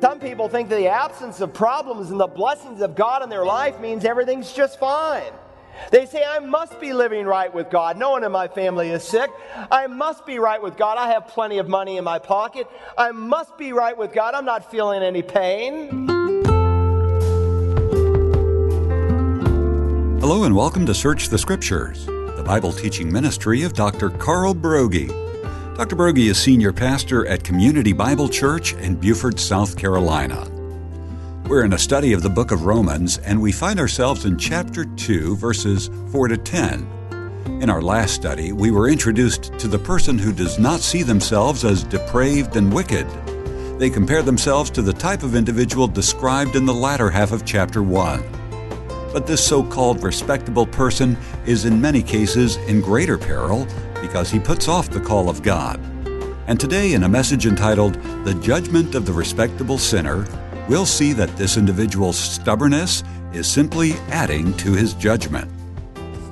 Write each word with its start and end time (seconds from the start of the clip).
Some 0.00 0.20
people 0.20 0.48
think 0.48 0.68
that 0.68 0.76
the 0.76 0.86
absence 0.86 1.40
of 1.40 1.52
problems 1.52 2.12
and 2.12 2.20
the 2.20 2.28
blessings 2.28 2.82
of 2.82 2.94
God 2.94 3.24
in 3.24 3.28
their 3.28 3.44
life 3.44 3.80
means 3.80 4.04
everything's 4.04 4.52
just 4.52 4.78
fine. 4.78 5.32
They 5.90 6.06
say, 6.06 6.24
I 6.24 6.38
must 6.38 6.80
be 6.80 6.92
living 6.92 7.26
right 7.26 7.52
with 7.52 7.68
God. 7.68 7.98
No 7.98 8.10
one 8.10 8.22
in 8.22 8.30
my 8.30 8.46
family 8.46 8.90
is 8.90 9.02
sick. 9.02 9.28
I 9.72 9.88
must 9.88 10.24
be 10.24 10.38
right 10.38 10.62
with 10.62 10.76
God. 10.76 10.98
I 10.98 11.08
have 11.12 11.26
plenty 11.26 11.58
of 11.58 11.68
money 11.68 11.96
in 11.96 12.04
my 12.04 12.20
pocket. 12.20 12.68
I 12.96 13.10
must 13.10 13.58
be 13.58 13.72
right 13.72 13.96
with 13.96 14.12
God. 14.12 14.34
I'm 14.34 14.44
not 14.44 14.70
feeling 14.70 15.02
any 15.02 15.22
pain. 15.22 16.06
Hello, 20.20 20.44
and 20.44 20.54
welcome 20.54 20.86
to 20.86 20.94
Search 20.94 21.28
the 21.28 21.38
Scriptures, 21.38 22.06
the 22.06 22.44
Bible 22.46 22.70
teaching 22.70 23.12
ministry 23.12 23.64
of 23.64 23.72
Dr. 23.72 24.10
Carl 24.10 24.54
Broggi. 24.54 25.27
Dr. 25.78 25.94
Broggi 25.94 26.28
is 26.28 26.36
senior 26.36 26.72
pastor 26.72 27.24
at 27.28 27.44
Community 27.44 27.92
Bible 27.92 28.28
Church 28.28 28.74
in 28.74 28.96
Beaufort, 28.96 29.38
South 29.38 29.76
Carolina. 29.76 30.50
We're 31.48 31.64
in 31.64 31.72
a 31.72 31.78
study 31.78 32.12
of 32.12 32.20
the 32.20 32.28
book 32.28 32.50
of 32.50 32.64
Romans, 32.64 33.18
and 33.18 33.40
we 33.40 33.52
find 33.52 33.78
ourselves 33.78 34.24
in 34.24 34.36
chapter 34.38 34.84
2, 34.84 35.36
verses 35.36 35.88
4 36.10 36.26
to 36.26 36.36
10. 36.36 37.60
In 37.62 37.70
our 37.70 37.80
last 37.80 38.12
study, 38.12 38.50
we 38.50 38.72
were 38.72 38.88
introduced 38.88 39.56
to 39.60 39.68
the 39.68 39.78
person 39.78 40.18
who 40.18 40.32
does 40.32 40.58
not 40.58 40.80
see 40.80 41.04
themselves 41.04 41.64
as 41.64 41.84
depraved 41.84 42.56
and 42.56 42.74
wicked. 42.74 43.06
They 43.78 43.88
compare 43.88 44.24
themselves 44.24 44.70
to 44.70 44.82
the 44.82 44.92
type 44.92 45.22
of 45.22 45.36
individual 45.36 45.86
described 45.86 46.56
in 46.56 46.66
the 46.66 46.74
latter 46.74 47.08
half 47.08 47.30
of 47.30 47.44
chapter 47.44 47.84
1. 47.84 48.37
But 49.18 49.26
this 49.26 49.44
so 49.44 49.64
called 49.64 50.04
respectable 50.04 50.64
person 50.64 51.16
is 51.44 51.64
in 51.64 51.80
many 51.80 52.04
cases 52.04 52.54
in 52.68 52.80
greater 52.80 53.18
peril 53.18 53.66
because 54.00 54.30
he 54.30 54.38
puts 54.38 54.68
off 54.68 54.90
the 54.90 55.00
call 55.00 55.28
of 55.28 55.42
God. 55.42 55.80
And 56.46 56.60
today, 56.60 56.92
in 56.92 57.02
a 57.02 57.08
message 57.08 57.44
entitled 57.44 57.94
The 58.24 58.34
Judgment 58.34 58.94
of 58.94 59.06
the 59.06 59.12
Respectable 59.12 59.76
Sinner, 59.76 60.24
we'll 60.68 60.86
see 60.86 61.12
that 61.14 61.36
this 61.36 61.56
individual's 61.56 62.16
stubbornness 62.16 63.02
is 63.32 63.48
simply 63.48 63.94
adding 64.10 64.56
to 64.58 64.74
his 64.74 64.94
judgment. 64.94 65.50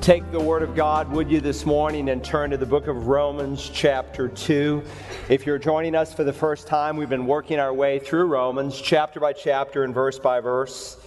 Take 0.00 0.30
the 0.30 0.38
Word 0.38 0.62
of 0.62 0.76
God, 0.76 1.10
would 1.10 1.28
you, 1.28 1.40
this 1.40 1.66
morning 1.66 2.10
and 2.10 2.22
turn 2.22 2.50
to 2.50 2.56
the 2.56 2.66
book 2.66 2.86
of 2.86 3.08
Romans, 3.08 3.68
chapter 3.68 4.28
2. 4.28 4.80
If 5.28 5.44
you're 5.44 5.58
joining 5.58 5.96
us 5.96 6.14
for 6.14 6.22
the 6.22 6.32
first 6.32 6.68
time, 6.68 6.96
we've 6.96 7.08
been 7.08 7.26
working 7.26 7.58
our 7.58 7.74
way 7.74 7.98
through 7.98 8.26
Romans, 8.26 8.80
chapter 8.80 9.18
by 9.18 9.32
chapter 9.32 9.82
and 9.82 9.92
verse 9.92 10.20
by 10.20 10.38
verse. 10.38 10.98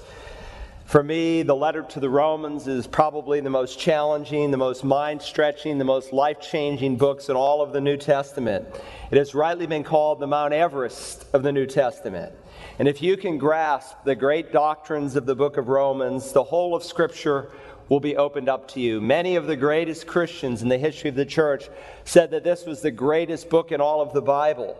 For 0.90 1.04
me, 1.04 1.44
the 1.44 1.56
letter 1.56 1.84
to 1.84 2.00
the 2.00 2.10
Romans 2.10 2.68
is 2.68 2.88
probably 2.88 3.42
the 3.42 3.50
most 3.52 3.78
challenging, 3.78 4.50
the 4.50 4.58
most 4.58 4.84
mind 4.84 5.22
stretching, 5.22 5.78
the 5.78 5.86
most 5.86 6.12
life 6.12 6.42
changing 6.42 6.98
books 6.98 7.30
in 7.30 7.36
all 7.36 7.62
of 7.62 7.74
the 7.74 7.80
New 7.80 7.96
Testament. 7.96 8.66
It 9.12 9.20
has 9.20 9.36
rightly 9.36 9.68
been 9.68 9.84
called 9.84 10.20
the 10.20 10.26
Mount 10.26 10.52
Everest 10.52 11.28
of 11.32 11.44
the 11.44 11.52
New 11.52 11.68
Testament. 11.68 12.34
And 12.80 12.88
if 12.88 13.04
you 13.04 13.18
can 13.18 13.38
grasp 13.38 13.98
the 14.04 14.16
great 14.16 14.52
doctrines 14.52 15.16
of 15.16 15.28
the 15.28 15.36
book 15.36 15.58
of 15.58 15.68
Romans, 15.68 16.32
the 16.32 16.46
whole 16.46 16.74
of 16.74 16.84
Scripture 16.84 17.52
will 17.88 18.00
be 18.00 18.18
opened 18.18 18.50
up 18.50 18.68
to 18.70 18.80
you. 18.80 19.00
Many 19.00 19.36
of 19.36 19.46
the 19.46 19.56
greatest 19.56 20.08
Christians 20.08 20.64
in 20.64 20.70
the 20.70 20.80
history 20.80 21.12
of 21.12 21.16
the 21.16 21.24
church 21.24 21.70
said 22.04 22.32
that 22.32 22.44
this 22.44 22.66
was 22.66 22.82
the 22.82 22.90
greatest 22.90 23.48
book 23.52 23.72
in 23.72 23.80
all 23.80 24.02
of 24.02 24.12
the 24.12 24.24
Bible. 24.24 24.76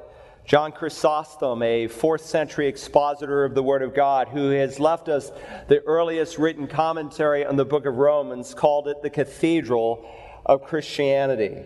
John 0.50 0.72
Chrysostom, 0.72 1.62
a 1.62 1.88
fourth 1.88 2.26
century 2.26 2.68
expositor 2.68 3.46
of 3.46 3.54
the 3.54 3.62
Word 3.62 3.84
of 3.84 3.94
God, 3.94 4.30
who 4.30 4.50
has 4.50 4.80
left 4.80 5.08
us 5.08 5.32
the 5.68 5.84
earliest 5.84 6.40
written 6.40 6.66
commentary 6.66 7.46
on 7.46 7.56
the 7.56 7.66
book 7.66 7.86
of 7.86 7.98
Romans, 7.98 8.56
called 8.56 8.88
it 8.88 9.04
the 9.04 9.12
Cathedral 9.12 10.10
of 10.48 10.64
Christianity. 10.64 11.62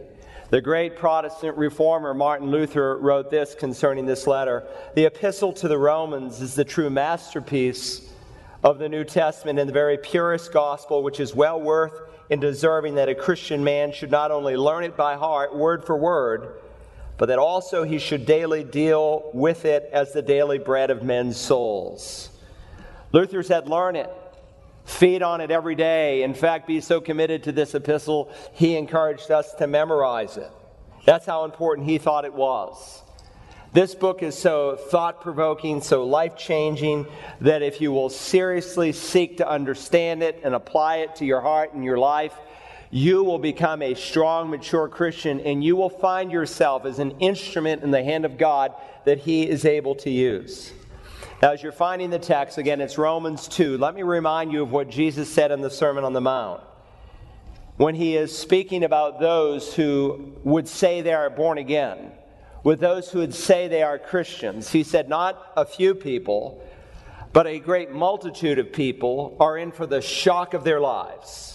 The 0.50 0.60
great 0.60 0.98
Protestant 0.98 1.56
reformer 1.56 2.14
Martin 2.14 2.52
Luther 2.52 2.98
wrote 2.98 3.32
this 3.32 3.56
concerning 3.56 4.06
this 4.06 4.28
letter 4.28 4.68
The 4.96 5.06
epistle 5.06 5.54
to 5.54 5.70
the 5.70 5.78
Romans 5.78 6.42
is 6.42 6.54
the 6.54 6.66
true 6.66 6.90
masterpiece 6.90 8.12
of 8.66 8.80
the 8.80 8.90
New 8.90 9.06
Testament 9.06 9.60
and 9.60 9.70
the 9.70 9.74
very 9.74 9.98
purest 9.98 10.52
gospel, 10.52 11.04
which 11.04 11.22
is 11.22 11.34
well 11.34 11.62
worth 11.62 12.02
and 12.30 12.42
deserving 12.42 12.96
that 12.96 13.08
a 13.08 13.16
Christian 13.16 13.64
man 13.64 13.94
should 13.94 14.12
not 14.12 14.30
only 14.30 14.58
learn 14.58 14.84
it 14.84 14.98
by 14.98 15.16
heart, 15.16 15.56
word 15.56 15.86
for 15.86 15.96
word, 15.96 16.60
but 17.18 17.28
that 17.28 17.40
also 17.40 17.84
he 17.84 18.00
should 18.00 18.26
daily 18.26 18.64
deal 18.64 19.30
with 19.34 19.66
it 19.66 19.90
as 19.92 20.14
the 20.14 20.22
daily 20.22 20.58
bread 20.58 20.90
of 20.90 21.04
men's 21.04 21.38
souls. 21.38 22.30
Luther 23.12 23.44
said, 23.44 23.68
Learn 23.68 23.96
it 23.96 24.10
Feed 24.86 25.22
on 25.22 25.40
it 25.40 25.50
every 25.50 25.76
day. 25.76 26.24
In 26.24 26.34
fact, 26.34 26.68
be 26.68 26.82
so 26.82 27.00
committed 27.00 27.44
to 27.44 27.52
this 27.52 27.74
epistle, 27.74 28.32
he 28.54 28.76
encouraged 28.76 29.32
us 29.32 29.54
to 29.56 29.68
memorize 29.68 30.38
it. 30.38 30.52
That's 31.06 31.26
how 31.26 31.46
important 31.46 31.88
he 31.88 31.98
thought 31.98 32.26
it 32.26 32.34
was. 32.34 33.02
This 33.72 33.96
book 33.96 34.22
is 34.22 34.38
so 34.38 34.76
thought 34.76 35.22
provoking, 35.22 35.82
so 35.82 36.06
life 36.06 36.38
changing, 36.38 37.08
that 37.42 37.64
if 37.64 37.82
you 37.82 37.92
will 37.92 38.10
seriously 38.10 38.92
seek 38.92 39.38
to 39.38 39.50
understand 39.50 40.22
it 40.22 40.42
and 40.44 40.54
apply 40.54 40.98
it 40.98 41.16
to 41.16 41.26
your 41.26 41.42
heart 41.42 41.74
and 41.74 41.84
your 41.84 41.98
life, 41.98 42.34
you 42.94 43.24
will 43.24 43.40
become 43.40 43.82
a 43.82 43.96
strong, 43.96 44.52
mature 44.52 44.88
Christian 44.88 45.40
and 45.40 45.64
you 45.64 45.76
will 45.76 45.90
find 45.90 46.32
yourself 46.32 46.86
as 46.86 47.00
an 47.00 47.10
instrument 47.20 47.82
in 47.82 47.90
the 47.90 48.04
hand 48.04 48.24
of 48.24 48.38
God 48.38 48.72
that 49.06 49.18
He 49.18 49.50
is 49.50 49.66
able 49.66 49.96
to 49.96 50.12
use. 50.12 50.72
Now, 51.42 51.54
as 51.54 51.64
you're 51.64 51.72
finding 51.72 52.12
the 52.12 52.20
text, 52.20 52.60
again, 52.60 52.80
it's 52.82 53.00
Romans 53.00 53.48
2. 53.48 53.80
Let 53.80 53.96
me 53.96 54.04
remind 54.04 54.52
you 54.52 54.62
of 54.62 54.72
what 54.72 54.92
Jesus 54.92 55.28
said 55.28 55.50
in 55.50 55.62
the 55.62 55.72
Sermon 55.72 56.04
on 56.04 56.14
the 56.14 56.22
Mount. 56.22 56.62
When 57.78 57.96
he 57.96 58.16
is 58.16 58.38
speaking 58.38 58.84
about 58.84 59.20
those 59.20 59.74
who 59.74 60.36
would 60.44 60.68
say 60.68 61.02
they 61.02 61.14
are 61.14 61.32
born 61.32 61.58
again, 61.58 62.12
with 62.64 62.80
those 62.80 63.10
who 63.10 63.20
would 63.20 63.34
say 63.34 63.68
they 63.68 63.82
are 63.82 63.98
Christians, 63.98 64.72
he 64.72 64.84
said, 64.84 65.10
Not 65.10 65.52
a 65.58 65.66
few 65.66 65.96
people, 65.96 66.64
but 67.34 67.48
a 67.48 67.58
great 67.58 67.92
multitude 67.92 68.60
of 68.60 68.72
people 68.72 69.36
are 69.40 69.58
in 69.58 69.72
for 69.72 69.88
the 69.88 70.00
shock 70.00 70.54
of 70.54 70.64
their 70.64 70.80
lives. 70.80 71.54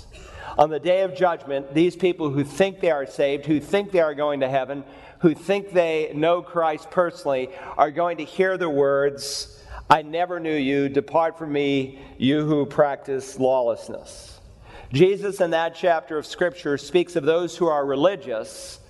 On 0.57 0.71
the 0.71 0.81
day 0.81 1.03
of 1.03 1.15
judgment, 1.15 1.75
these 1.75 1.97
people 1.97 2.31
who 2.31 2.45
think 2.45 2.81
they 2.81 2.91
are 2.91 3.07
saved, 3.07 3.47
who 3.47 3.61
think 3.61 3.91
they 3.91 4.01
are 4.01 4.15
going 4.15 4.41
to 4.41 4.49
heaven, 4.49 4.85
who 5.21 5.35
think 5.35 5.73
they 5.73 6.13
know 6.15 6.43
Christ 6.43 6.91
personally, 6.91 7.51
are 7.77 7.91
going 7.91 8.19
to 8.19 8.25
hear 8.25 8.57
the 8.57 8.71
words, 8.71 9.59
I 9.91 10.03
never 10.03 10.39
knew 10.39 10.55
you. 10.55 10.89
Depart 10.89 11.39
from 11.39 11.53
me, 11.53 11.99
you 12.19 12.47
who 12.47 12.67
practice 12.67 13.39
lawlessness. 13.39 14.39
Jesus, 14.93 15.41
in 15.41 15.51
that 15.51 15.75
chapter 15.75 16.19
of 16.19 16.27
Scripture, 16.27 16.77
speaks 16.79 17.17
of 17.17 17.25
those 17.25 17.57
who 17.57 17.67
are 17.67 17.85
religious, 17.85 18.81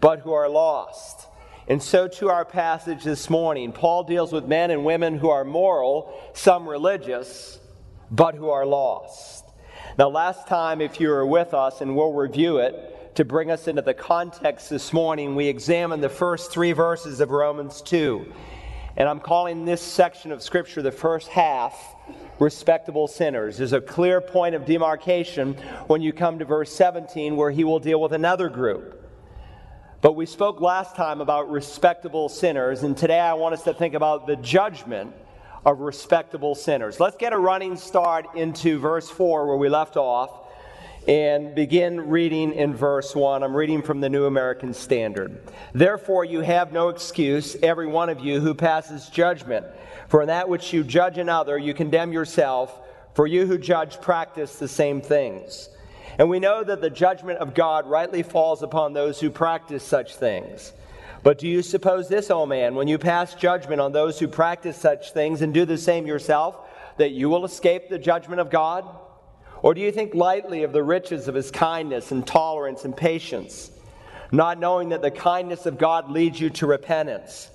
but 0.00 0.20
who 0.20 0.32
are 0.32 0.48
lost. 0.48 1.26
And 1.68 1.80
so, 1.80 2.08
to 2.08 2.28
our 2.28 2.44
passage 2.44 3.04
this 3.04 3.30
morning, 3.30 3.72
Paul 3.72 4.02
deals 4.02 4.32
with 4.32 4.46
men 4.46 4.72
and 4.72 4.84
women 4.84 5.16
who 5.16 5.30
are 5.30 5.44
moral, 5.44 6.12
some 6.34 6.68
religious, 6.68 7.60
but 8.10 8.34
who 8.34 8.50
are 8.50 8.66
lost. 8.66 9.44
Now, 9.98 10.08
last 10.08 10.46
time, 10.46 10.80
if 10.80 11.00
you 11.00 11.10
were 11.10 11.26
with 11.26 11.52
us, 11.52 11.82
and 11.82 11.94
we'll 11.94 12.14
review 12.14 12.56
it 12.56 13.14
to 13.16 13.26
bring 13.26 13.50
us 13.50 13.68
into 13.68 13.82
the 13.82 13.92
context 13.92 14.70
this 14.70 14.90
morning, 14.90 15.34
we 15.34 15.48
examined 15.48 16.02
the 16.02 16.08
first 16.08 16.50
three 16.50 16.72
verses 16.72 17.20
of 17.20 17.30
Romans 17.30 17.82
2. 17.82 18.32
And 18.96 19.06
I'm 19.06 19.20
calling 19.20 19.66
this 19.66 19.82
section 19.82 20.32
of 20.32 20.42
Scripture, 20.42 20.80
the 20.80 20.90
first 20.90 21.28
half, 21.28 21.94
respectable 22.38 23.06
sinners. 23.06 23.58
There's 23.58 23.74
a 23.74 23.82
clear 23.82 24.22
point 24.22 24.54
of 24.54 24.64
demarcation 24.64 25.58
when 25.88 26.00
you 26.00 26.14
come 26.14 26.38
to 26.38 26.46
verse 26.46 26.74
17 26.74 27.36
where 27.36 27.50
he 27.50 27.62
will 27.62 27.78
deal 27.78 28.00
with 28.00 28.12
another 28.12 28.48
group. 28.48 28.98
But 30.00 30.12
we 30.14 30.24
spoke 30.24 30.62
last 30.62 30.96
time 30.96 31.20
about 31.20 31.50
respectable 31.50 32.30
sinners, 32.30 32.82
and 32.82 32.96
today 32.96 33.20
I 33.20 33.34
want 33.34 33.52
us 33.52 33.62
to 33.64 33.74
think 33.74 33.92
about 33.92 34.26
the 34.26 34.36
judgment 34.36 35.14
of 35.64 35.80
respectable 35.80 36.54
sinners. 36.54 36.98
Let's 36.98 37.16
get 37.16 37.32
a 37.32 37.38
running 37.38 37.76
start 37.76 38.34
into 38.34 38.78
verse 38.78 39.08
4 39.08 39.46
where 39.46 39.56
we 39.56 39.68
left 39.68 39.96
off 39.96 40.30
and 41.06 41.54
begin 41.54 42.08
reading 42.08 42.52
in 42.52 42.74
verse 42.74 43.14
1. 43.14 43.42
I'm 43.42 43.56
reading 43.56 43.82
from 43.82 44.00
the 44.00 44.08
New 44.08 44.26
American 44.26 44.72
Standard. 44.72 45.42
Therefore, 45.72 46.24
you 46.24 46.40
have 46.40 46.72
no 46.72 46.88
excuse, 46.90 47.56
every 47.62 47.86
one 47.86 48.08
of 48.08 48.20
you 48.20 48.40
who 48.40 48.54
passes 48.54 49.08
judgment. 49.08 49.66
For 50.08 50.22
in 50.22 50.28
that 50.28 50.48
which 50.48 50.72
you 50.72 50.84
judge 50.84 51.18
another, 51.18 51.58
you 51.58 51.74
condemn 51.74 52.12
yourself, 52.12 52.78
for 53.14 53.26
you 53.26 53.46
who 53.46 53.58
judge 53.58 54.00
practice 54.00 54.56
the 54.56 54.68
same 54.68 55.00
things. 55.00 55.68
And 56.18 56.28
we 56.28 56.38
know 56.38 56.62
that 56.62 56.80
the 56.80 56.90
judgment 56.90 57.38
of 57.38 57.54
God 57.54 57.86
rightly 57.86 58.22
falls 58.22 58.62
upon 58.62 58.92
those 58.92 59.18
who 59.18 59.30
practice 59.30 59.82
such 59.82 60.14
things. 60.16 60.72
But 61.22 61.38
do 61.38 61.46
you 61.46 61.62
suppose 61.62 62.08
this, 62.08 62.30
O 62.30 62.46
man, 62.46 62.74
when 62.74 62.88
you 62.88 62.98
pass 62.98 63.34
judgment 63.34 63.80
on 63.80 63.92
those 63.92 64.18
who 64.18 64.26
practice 64.26 64.76
such 64.76 65.12
things 65.12 65.40
and 65.40 65.54
do 65.54 65.64
the 65.64 65.78
same 65.78 66.06
yourself, 66.06 66.56
that 66.96 67.12
you 67.12 67.28
will 67.28 67.44
escape 67.44 67.88
the 67.88 67.98
judgment 67.98 68.40
of 68.40 68.50
God? 68.50 68.84
Or 69.62 69.74
do 69.74 69.80
you 69.80 69.92
think 69.92 70.14
lightly 70.14 70.64
of 70.64 70.72
the 70.72 70.82
riches 70.82 71.28
of 71.28 71.36
his 71.36 71.52
kindness 71.52 72.10
and 72.10 72.26
tolerance 72.26 72.84
and 72.84 72.96
patience, 72.96 73.70
not 74.32 74.58
knowing 74.58 74.88
that 74.88 75.02
the 75.02 75.12
kindness 75.12 75.66
of 75.66 75.78
God 75.78 76.10
leads 76.10 76.40
you 76.40 76.50
to 76.50 76.66
repentance? 76.66 77.48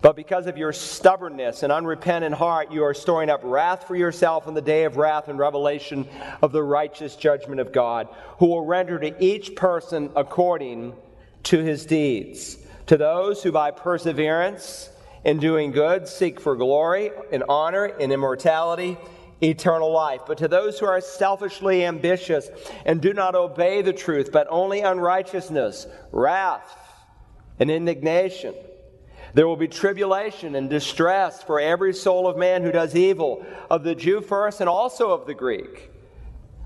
But 0.00 0.16
because 0.16 0.46
of 0.46 0.56
your 0.56 0.72
stubbornness 0.72 1.62
and 1.62 1.70
unrepentant 1.70 2.34
heart, 2.34 2.72
you 2.72 2.84
are 2.84 2.94
storing 2.94 3.28
up 3.28 3.42
wrath 3.44 3.86
for 3.86 3.94
yourself 3.94 4.48
in 4.48 4.54
the 4.54 4.62
day 4.62 4.84
of 4.84 4.96
wrath 4.96 5.28
and 5.28 5.38
revelation 5.38 6.08
of 6.40 6.52
the 6.52 6.62
righteous 6.62 7.16
judgment 7.16 7.60
of 7.60 7.70
God, 7.70 8.08
who 8.38 8.46
will 8.46 8.64
render 8.64 8.98
to 8.98 9.22
each 9.22 9.54
person 9.54 10.10
according 10.16 10.94
to 11.42 11.58
his 11.58 11.84
deeds. 11.84 12.56
To 12.90 12.96
those 12.96 13.40
who 13.40 13.52
by 13.52 13.70
perseverance 13.70 14.90
in 15.22 15.38
doing 15.38 15.70
good, 15.70 16.08
seek 16.08 16.40
for 16.40 16.56
glory 16.56 17.12
and 17.30 17.44
honor 17.48 17.84
and 17.84 18.12
immortality, 18.12 18.98
eternal 19.40 19.92
life. 19.92 20.22
But 20.26 20.38
to 20.38 20.48
those 20.48 20.80
who 20.80 20.86
are 20.86 21.00
selfishly 21.00 21.84
ambitious 21.84 22.50
and 22.84 23.00
do 23.00 23.14
not 23.14 23.36
obey 23.36 23.82
the 23.82 23.92
truth, 23.92 24.32
but 24.32 24.48
only 24.50 24.80
unrighteousness, 24.80 25.86
wrath, 26.10 26.76
and 27.60 27.70
indignation, 27.70 28.56
there 29.34 29.46
will 29.46 29.54
be 29.54 29.68
tribulation 29.68 30.56
and 30.56 30.68
distress 30.68 31.44
for 31.44 31.60
every 31.60 31.94
soul 31.94 32.26
of 32.26 32.36
man 32.36 32.64
who 32.64 32.72
does 32.72 32.96
evil, 32.96 33.46
of 33.70 33.84
the 33.84 33.94
Jew 33.94 34.20
first 34.20 34.58
and 34.58 34.68
also 34.68 35.12
of 35.12 35.28
the 35.28 35.34
Greek. 35.34 35.92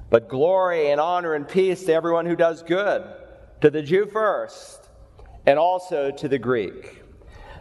But 0.08 0.30
glory 0.30 0.90
and 0.90 1.02
honor 1.02 1.34
and 1.34 1.46
peace 1.46 1.84
to 1.84 1.92
everyone 1.92 2.24
who 2.24 2.34
does 2.34 2.62
good, 2.62 3.04
to 3.60 3.68
the 3.68 3.82
Jew 3.82 4.06
first 4.06 4.83
and 5.46 5.58
also 5.58 6.10
to 6.10 6.28
the 6.28 6.38
Greek. 6.38 7.02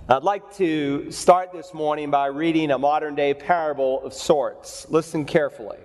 I'd 0.08 0.24
like 0.24 0.56
to 0.56 1.12
start 1.12 1.52
this 1.54 1.74
morning 1.74 2.12
by 2.12 2.28
reading 2.28 2.72
a 2.72 2.78
modern 2.78 3.16
day 3.16 3.34
parable 3.34 4.04
of 4.04 4.14
sorts. 4.14 4.86
Listen 4.90 5.26
carefully. 5.26 5.78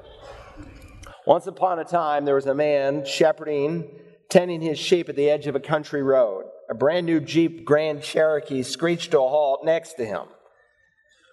Once 1.26 1.46
upon 1.46 1.78
a 1.78 1.84
time, 1.84 2.24
there 2.24 2.34
was 2.34 2.46
a 2.46 2.54
man 2.54 3.04
shepherding, 3.04 3.88
tending 4.28 4.60
his 4.60 4.78
sheep 4.78 5.08
at 5.08 5.16
the 5.16 5.30
edge 5.30 5.46
of 5.46 5.54
a 5.54 5.60
country 5.60 6.02
road. 6.02 6.44
A 6.70 6.74
brand 6.74 7.06
new 7.06 7.20
Jeep 7.20 7.64
Grand 7.64 8.02
Cherokee 8.02 8.62
screeched 8.62 9.12
to 9.12 9.18
a 9.18 9.28
halt 9.28 9.64
next 9.64 9.94
to 9.94 10.04
him. 10.04 10.24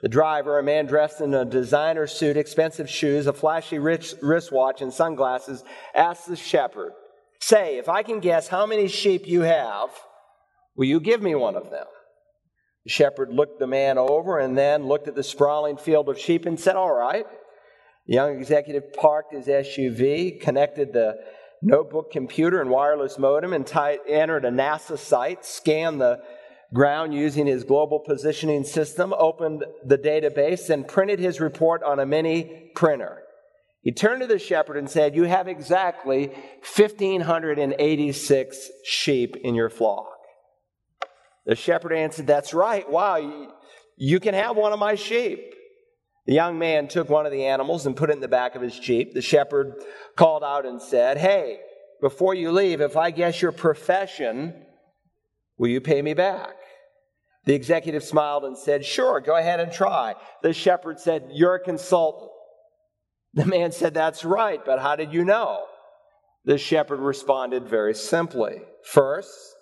The 0.02 0.10
driver, 0.10 0.60
a 0.60 0.64
man 0.64 0.86
dressed 0.86 1.22
in 1.22 1.34
a 1.34 1.46
designer 1.46 2.08
suit, 2.08 2.38
expensive 2.38 2.90
shoes, 2.90 3.26
a 3.26 3.34
flashy 3.34 3.80
wristwatch, 3.80 4.82
and 4.82 4.94
sunglasses, 4.94 5.64
asked 5.94 6.28
the 6.28 6.36
shepherd, 6.36 6.94
Say, 7.40 7.78
if 7.78 7.90
I 7.90 8.04
can 8.04 8.20
guess 8.20 8.48
how 8.48 8.66
many 8.66 8.88
sheep 8.88 9.28
you 9.28 9.42
have, 9.42 9.90
will 10.76 10.86
you 10.86 11.00
give 11.00 11.22
me 11.22 11.36
one 11.36 11.56
of 11.56 11.70
them? 11.72 11.86
The 12.86 12.92
shepherd 12.92 13.30
looked 13.32 13.60
the 13.60 13.68
man 13.68 13.98
over 13.98 14.38
and 14.40 14.58
then 14.58 14.88
looked 14.88 15.08
at 15.08 15.16
the 15.16 15.24
sprawling 15.24 15.78
field 15.78 16.08
of 16.08 16.20
sheep 16.20 16.46
and 16.46 16.60
said, 16.60 16.76
All 16.76 16.94
right. 16.94 17.26
The 18.08 18.14
young 18.14 18.38
executive 18.38 18.94
parked 18.94 19.34
his 19.34 19.48
SUV, 19.48 20.40
connected 20.40 20.94
the 20.94 21.16
notebook 21.64 22.12
computer 22.12 22.62
and 22.62 22.70
wireless 22.70 23.18
modem, 23.18 23.52
and 23.54 23.68
entered 24.08 24.46
a 24.46 24.52
NASA 24.52 25.00
site, 25.00 25.44
scanned 25.44 26.00
the 26.00 26.20
ground 26.72 27.16
using 27.16 27.48
his 27.48 27.64
global 27.64 28.00
positioning 28.00 28.64
system, 28.64 29.14
opened 29.18 29.66
the 29.84 29.98
database, 29.98 30.70
and 30.70 30.88
printed 30.88 31.18
his 31.20 31.40
report 31.40 31.82
on 31.82 32.00
a 32.00 32.06
mini 32.06 32.70
printer. 32.76 33.24
He 33.82 33.92
turned 33.92 34.22
to 34.22 34.28
the 34.28 34.38
shepherd 34.40 34.78
and 34.78 34.90
said, 34.90 35.16
You 35.16 35.24
have 35.24 35.48
exactly 35.48 36.28
1,586 36.76 38.70
sheep 38.84 39.36
in 39.38 39.56
your 39.56 39.70
flock. 39.70 40.15
The 41.46 41.56
shepherd 41.56 41.94
answered, 41.94 42.28
That's 42.28 42.54
right. 42.54 42.90
Wow, 42.90 43.50
you 43.98 44.20
can 44.20 44.34
have 44.34 44.56
one 44.56 44.74
of 44.74 44.80
my 44.80 44.96
sheep. 44.96 45.54
The 46.26 46.34
young 46.34 46.58
man 46.58 46.88
took 46.88 47.08
one 47.08 47.26
of 47.26 47.32
the 47.32 47.46
animals 47.46 47.86
and 47.86 47.96
put 47.96 48.10
it 48.10 48.14
in 48.14 48.20
the 48.20 48.28
back 48.28 48.56
of 48.56 48.62
his 48.62 48.78
jeep. 48.78 49.14
The 49.14 49.22
shepherd 49.22 49.76
called 50.16 50.44
out 50.44 50.66
and 50.66 50.82
said, 50.82 51.18
Hey, 51.18 51.60
before 52.02 52.34
you 52.34 52.52
leave, 52.52 52.82
if 52.82 52.98
I 52.98 53.12
guess 53.12 53.42
your 53.42 53.52
profession, 53.52 54.54
will 55.58 55.70
you 55.70 55.82
pay 55.82 56.02
me 56.02 56.14
back? 56.14 56.56
The 57.46 57.54
executive 57.54 58.04
smiled 58.04 58.44
and 58.44 58.58
said, 58.58 58.84
Sure, 58.84 59.22
go 59.22 59.36
ahead 59.36 59.60
and 59.60 59.72
try. 59.72 60.16
The 60.42 60.52
shepherd 60.52 61.00
said, 61.00 61.30
You're 61.32 61.56
a 61.56 61.64
consultant. 61.64 62.32
The 63.36 63.46
man 63.46 63.72
said, 63.72 63.94
That's 63.94 64.26
right, 64.26 64.62
but 64.66 64.80
how 64.80 64.96
did 64.96 65.14
you 65.14 65.26
know? 65.26 65.66
The 66.46 66.58
shepherd 66.58 67.00
responded 67.00 67.68
very 67.68 67.94
simply. 67.94 68.62
First, 68.84 69.55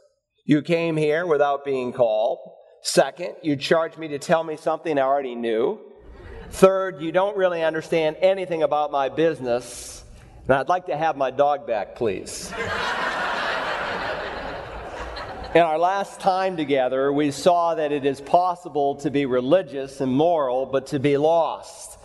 you 0.46 0.62
came 0.62 0.98
here 0.98 1.26
without 1.26 1.64
being 1.64 1.94
called. 1.94 2.40
Second, 2.82 3.36
you 3.42 3.56
charged 3.56 3.98
me 3.98 4.10
to 4.10 4.20
tell 4.20 4.44
me 4.44 4.58
something 4.58 5.00
I 5.00 5.04
already 5.04 5.36
knew. 5.36 5.80
Third, 6.50 7.02
you 7.02 7.12
don't 7.12 7.38
really 7.38 7.64
understand 7.64 8.18
anything 8.20 8.62
about 8.62 8.92
my 8.92 9.10
business. 9.10 10.04
And 10.44 10.58
I'd 10.58 10.68
like 10.68 10.88
to 10.88 10.98
have 10.98 11.16
my 11.16 11.32
dog 11.32 11.66
back, 11.66 11.96
please. 11.96 12.52
In 15.56 15.62
our 15.62 15.78
last 15.78 16.20
time 16.20 16.58
together, 16.58 17.14
we 17.14 17.30
saw 17.30 17.76
that 17.76 17.92
it 17.92 18.06
is 18.06 18.20
possible 18.20 18.96
to 18.96 19.12
be 19.12 19.28
religious 19.28 20.02
and 20.02 20.12
moral, 20.12 20.66
but 20.66 20.88
to 20.88 21.00
be 21.00 21.16
lost. 21.16 22.00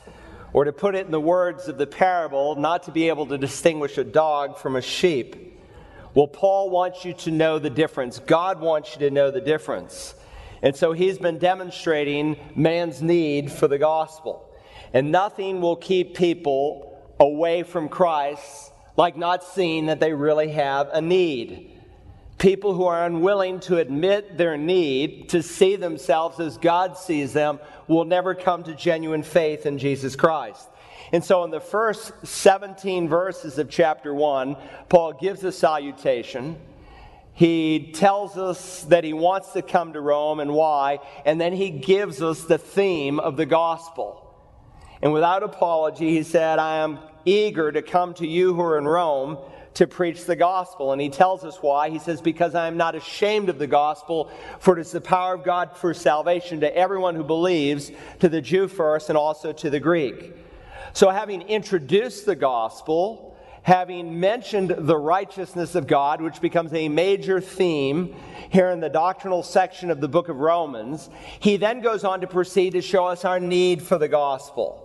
Or 0.53 0.65
to 0.65 0.73
put 0.73 0.95
it 0.95 1.07
in 1.07 1.13
the 1.13 1.21
words 1.21 1.67
of 1.67 1.79
the 1.79 1.87
parable, 1.87 2.57
not 2.57 2.83
to 2.85 2.91
be 2.91 3.09
able 3.09 3.27
to 3.27 3.39
distinguish 3.39 3.97
a 3.97 4.05
dog 4.05 4.59
from 4.59 4.77
a 4.77 4.83
sheep. 4.83 5.48
Well, 6.15 6.27
Paul 6.27 6.71
wants 6.71 7.05
you 7.05 7.13
to 7.15 7.31
know 7.31 7.59
the 7.59 7.71
difference. 7.71 8.19
God 8.19 8.61
wants 8.61 8.95
you 8.95 9.01
to 9.01 9.11
know 9.11 9.31
the 9.31 9.41
difference. 9.41 10.15
And 10.63 10.75
so 10.75 10.93
he's 10.93 11.19
been 11.19 11.39
demonstrating 11.39 12.37
man's 12.57 13.01
need 13.03 13.53
for 13.53 13.69
the 13.69 13.79
gospel. 13.79 14.45
And 14.93 15.13
nothing 15.13 15.61
will 15.61 15.77
keep 15.77 16.17
people 16.17 16.99
away 17.21 17.63
from 17.63 17.89
Christ 17.89 18.73
like 18.97 19.17
not 19.17 19.45
seeing 19.45 19.87
that 19.87 20.01
they 20.01 20.13
really 20.13 20.51
have 20.51 20.89
a 20.93 21.01
need. 21.01 21.71
People 22.39 22.75
who 22.75 22.85
are 22.85 23.05
unwilling 23.05 23.61
to 23.61 23.79
admit 23.79 24.37
their 24.37 24.57
need, 24.57 25.29
to 25.31 25.43
see 25.43 25.77
themselves 25.77 26.41
as 26.41 26.57
God 26.57 26.97
sees 26.97 27.33
them, 27.33 27.61
will 27.87 28.05
never 28.05 28.35
come 28.35 28.65
to 28.65 28.75
genuine 28.75 29.23
faith 29.23 29.67
in 29.67 29.79
Jesus 29.79 30.17
Christ. 30.17 30.68
And 31.13 31.25
so, 31.25 31.45
in 31.45 31.51
the 31.51 31.61
first 31.61 32.13
17 32.25 33.09
verses 33.09 33.59
of 33.59 33.71
chapter 33.71 34.15
1, 34.15 34.57
Paul 34.89 35.15
gives 35.15 35.43
a 35.45 35.53
salutation. 35.53 36.57
He 37.33 37.93
tells 37.95 38.37
us 38.37 38.83
that 38.85 39.05
he 39.05 39.13
wants 39.13 39.53
to 39.53 39.63
come 39.63 39.93
to 39.93 40.01
Rome 40.01 40.41
and 40.41 40.53
why, 40.53 40.99
and 41.25 41.41
then 41.41 41.53
he 41.53 41.71
gives 41.71 42.21
us 42.21 42.45
the 42.45 42.59
theme 42.59 43.21
of 43.21 43.37
the 43.37 43.47
gospel. 43.47 44.25
And 45.01 45.13
without 45.13 45.43
apology, 45.43 46.11
he 46.11 46.25
said, 46.25 46.59
I 46.59 46.79
am 46.79 46.99
eager 47.25 47.71
to 47.71 47.81
come 47.81 48.15
to 48.15 48.27
you 48.27 48.55
who 48.55 48.63
are 48.63 48.77
in 48.77 48.87
Rome 48.87 49.39
to 49.75 49.87
preach 49.87 50.25
the 50.25 50.35
gospel. 50.35 50.91
And 50.91 51.01
he 51.01 51.09
tells 51.09 51.45
us 51.45 51.59
why. 51.61 51.91
He 51.91 52.01
says, 52.01 52.21
Because 52.21 52.57
I 52.57 52.67
am 52.67 52.77
not 52.77 52.97
ashamed 52.97 53.49
of 53.49 53.61
the 53.61 53.69
gospel, 53.69 54.31
for 54.59 54.77
it 54.77 54.81
is 54.81 54.91
the 54.91 55.01
power 55.01 55.35
of 55.35 55.45
God 55.45 55.77
for 55.77 55.95
salvation 55.95 56.61
to 56.61 56.77
everyone 56.77 57.15
who 57.15 57.23
believes, 57.23 57.93
to 58.19 58.29
the 58.29 58.41
Jew 58.41 58.67
first 58.67 59.09
and 59.09 59.17
also 59.17 59.53
to 59.53 59.71
the 59.71 59.79
Greek. 59.79 60.35
So, 60.93 61.11
having 61.11 61.43
introduced 61.43 62.27
the 62.27 62.37
gospel, 62.37 63.37
having 63.63 64.19
mentioned 64.19 64.75
the 64.77 64.97
righteousness 64.97 65.75
of 65.75 65.87
God, 65.87 66.21
which 66.21 66.41
becomes 66.41 66.73
a 66.73 66.89
major 66.89 67.41
theme 67.41 68.15
here 68.51 68.71
in 68.71 68.81
the 68.81 68.89
doctrinal 68.89 69.43
section 69.43 69.91
of 69.91 70.01
the 70.01 70.09
book 70.09 70.29
of 70.29 70.37
Romans, 70.37 71.11
he 71.41 71.57
then 71.57 71.81
goes 71.81 72.05
on 72.05 72.23
to 72.23 72.27
proceed 72.27 72.73
to 72.73 72.83
show 72.83 73.07
us 73.07 73.25
our 73.25 73.39
need 73.41 73.83
for 73.83 73.99
the 73.99 74.09
gospel. 74.09 74.85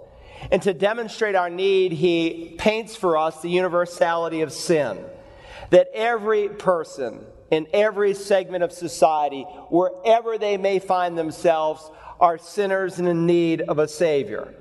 And 0.51 0.61
to 0.63 0.73
demonstrate 0.73 1.35
our 1.35 1.49
need, 1.49 1.93
he 1.93 2.55
paints 2.57 2.95
for 2.95 3.17
us 3.17 3.41
the 3.41 3.49
universality 3.49 4.41
of 4.41 4.51
sin. 4.51 5.03
That 5.69 5.89
every 5.93 6.49
person 6.49 7.25
in 7.53 7.67
every 7.71 8.13
segment 8.15 8.63
of 8.63 8.71
society, 8.71 9.43
wherever 9.69 10.37
they 10.37 10.57
may 10.57 10.79
find 10.79 11.17
themselves, 11.17 11.89
are 12.19 12.37
sinners 12.37 12.99
and 12.99 13.07
in 13.07 13.25
need 13.25 13.61
of 13.61 13.79
a 13.79 13.87
Savior. 13.87 14.53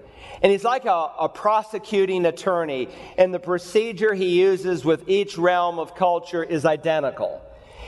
And 0.43 0.51
he's 0.51 0.65
like 0.65 0.85
a, 0.87 1.11
a, 1.21 1.29
prosecuting 1.29 2.27
attorney, 2.27 2.89
and 3.17 3.33
the 3.33 3.39
procedure 3.39 4.13
he 4.13 4.41
uses 4.41 4.85
with 4.85 5.09
each 5.09 5.39
realm 5.39 5.79
of 5.79 5.95
culture 5.95 6.43
is 6.43 6.65
identical. 6.65 7.41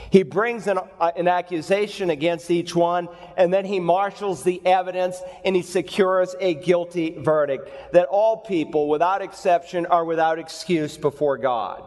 He 0.09 0.23
brings 0.23 0.67
an, 0.67 0.77
uh, 0.77 1.11
an 1.17 1.27
accusation 1.27 2.09
against 2.09 2.49
each 2.49 2.73
one, 2.73 3.09
and 3.35 3.53
then 3.53 3.65
he 3.65 3.81
marshals 3.81 4.43
the 4.43 4.65
evidence 4.65 5.21
and 5.43 5.55
he 5.55 5.61
secures 5.61 6.33
a 6.39 6.53
guilty 6.53 7.17
verdict 7.17 7.69
that 7.91 8.07
all 8.07 8.37
people, 8.37 8.87
without 8.87 9.21
exception, 9.21 9.85
are 9.87 10.05
without 10.05 10.39
excuse 10.39 10.95
before 10.95 11.37
God. 11.37 11.83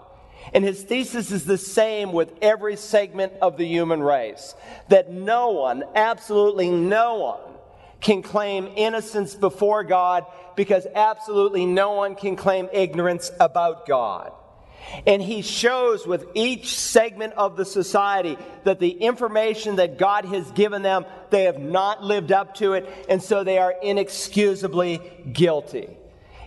And 0.53 0.65
his 0.65 0.83
thesis 0.83 1.31
is 1.31 1.45
the 1.45 1.59
same 1.59 2.13
with 2.13 2.33
every 2.43 2.77
segment 2.77 3.33
of 3.41 3.57
the 3.57 3.67
human 3.67 4.03
race 4.03 4.55
that 4.89 5.11
no 5.11 5.51
one, 5.51 5.85
absolutely 5.95 6.71
no 6.71 7.17
one, 7.17 7.58
can 8.01 8.23
claim 8.23 8.69
innocence 8.77 9.35
before 9.35 9.85
God 9.85 10.25
because 10.57 10.87
absolutely 10.95 11.67
no 11.67 11.93
one 11.93 12.15
can 12.15 12.37
claim 12.37 12.69
ignorance 12.73 13.31
about 13.41 13.87
God. 13.87 14.33
And 15.07 15.21
he 15.21 15.43
shows 15.43 16.07
with 16.07 16.27
each 16.35 16.79
segment 16.79 17.35
of 17.35 17.57
the 17.57 17.65
society 17.65 18.39
that 18.65 18.81
the 18.81 18.91
information 18.91 19.77
that 19.77 19.99
God 19.99 20.25
has 20.25 20.51
given 20.53 20.83
them, 20.83 21.05
they 21.31 21.45
have 21.45 21.59
not 21.59 22.03
lived 22.03 22.33
up 22.33 22.55
to 22.57 22.73
it, 22.73 22.89
and 23.09 23.23
so 23.23 23.45
they 23.45 23.59
are 23.59 23.75
inexcusably 23.83 25.01
guilty. 25.31 25.89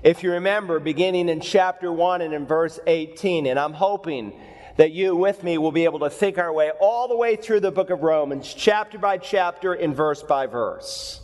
If 0.03 0.23
you 0.23 0.31
remember, 0.31 0.79
beginning 0.79 1.29
in 1.29 1.41
chapter 1.41 1.91
1 1.91 2.21
and 2.21 2.33
in 2.33 2.47
verse 2.47 2.79
18, 2.87 3.45
and 3.45 3.59
I'm 3.59 3.73
hoping 3.73 4.33
that 4.77 4.91
you 4.91 5.15
with 5.15 5.43
me 5.43 5.59
will 5.59 5.71
be 5.71 5.83
able 5.83 5.99
to 5.99 6.09
think 6.09 6.39
our 6.39 6.51
way 6.51 6.71
all 6.79 7.07
the 7.07 7.15
way 7.15 7.35
through 7.35 7.59
the 7.59 7.71
book 7.71 7.91
of 7.91 8.01
Romans, 8.01 8.51
chapter 8.51 8.97
by 8.97 9.19
chapter 9.19 9.73
and 9.73 9.95
verse 9.95 10.23
by 10.23 10.47
verse. 10.47 11.20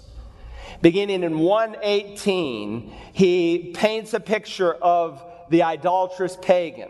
Beginning 0.81 1.23
in 1.23 1.39
118, 1.39 2.93
he 3.13 3.71
paints 3.73 4.13
a 4.13 4.19
picture 4.19 4.73
of 4.73 5.23
the 5.49 5.63
idolatrous 5.63 6.37
pagan, 6.41 6.89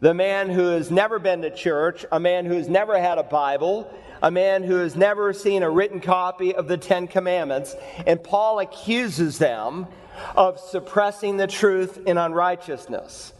the 0.00 0.12
man 0.12 0.50
who 0.50 0.66
has 0.68 0.90
never 0.90 1.18
been 1.18 1.42
to 1.42 1.50
church, 1.50 2.04
a 2.12 2.20
man 2.20 2.44
who's 2.44 2.68
never 2.68 2.98
had 2.98 3.18
a 3.18 3.22
Bible, 3.22 3.90
a 4.22 4.30
man 4.30 4.62
who 4.62 4.76
has 4.76 4.96
never 4.96 5.32
seen 5.32 5.62
a 5.62 5.70
written 5.70 6.00
copy 6.00 6.54
of 6.54 6.68
the 6.68 6.76
Ten 6.76 7.08
Commandments, 7.08 7.74
and 8.06 8.22
Paul 8.22 8.58
accuses 8.58 9.38
them 9.38 9.86
of 10.36 10.60
suppressing 10.60 11.38
the 11.38 11.46
truth 11.46 12.00
in 12.06 12.18
unrighteousness. 12.18 13.32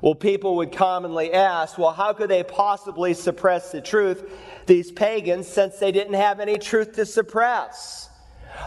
Well, 0.00 0.14
people 0.14 0.56
would 0.56 0.72
commonly 0.72 1.32
ask, 1.32 1.78
well, 1.78 1.92
how 1.92 2.12
could 2.12 2.28
they 2.28 2.44
possibly 2.44 3.14
suppress 3.14 3.72
the 3.72 3.80
truth, 3.80 4.30
these 4.66 4.92
pagans, 4.92 5.48
since 5.48 5.78
they 5.78 5.90
didn't 5.90 6.14
have 6.14 6.38
any 6.38 6.58
truth 6.58 6.94
to 6.96 7.06
suppress? 7.06 8.07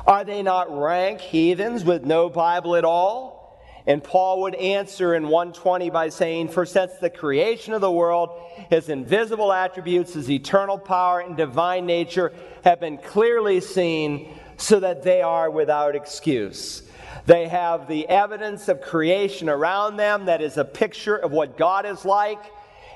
Are 0.05 0.23
they 0.23 0.41
not 0.41 0.75
rank 0.75 1.21
heathens 1.21 1.83
with 1.83 2.03
no 2.03 2.29
Bible 2.29 2.75
at 2.75 2.85
all? 2.85 3.41
And 3.87 4.03
Paul 4.03 4.41
would 4.41 4.55
answer 4.55 5.15
in 5.15 5.23
120 5.23 5.89
by 5.89 6.09
saying, 6.09 6.49
For 6.49 6.65
since 6.65 6.93
the 6.93 7.09
creation 7.09 7.73
of 7.73 7.81
the 7.81 7.91
world, 7.91 8.29
his 8.69 8.89
invisible 8.89 9.51
attributes, 9.51 10.13
his 10.13 10.29
eternal 10.29 10.77
power, 10.77 11.19
and 11.19 11.35
divine 11.35 11.85
nature 11.85 12.31
have 12.63 12.79
been 12.79 12.97
clearly 12.97 13.59
seen, 13.59 14.37
so 14.57 14.79
that 14.79 15.01
they 15.01 15.23
are 15.23 15.49
without 15.49 15.95
excuse. 15.95 16.83
They 17.25 17.47
have 17.47 17.87
the 17.87 18.07
evidence 18.07 18.67
of 18.67 18.81
creation 18.81 19.49
around 19.49 19.97
them 19.97 20.25
that 20.25 20.41
is 20.41 20.57
a 20.57 20.65
picture 20.65 21.15
of 21.15 21.31
what 21.31 21.57
God 21.57 21.85
is 21.85 22.05
like, 22.05 22.39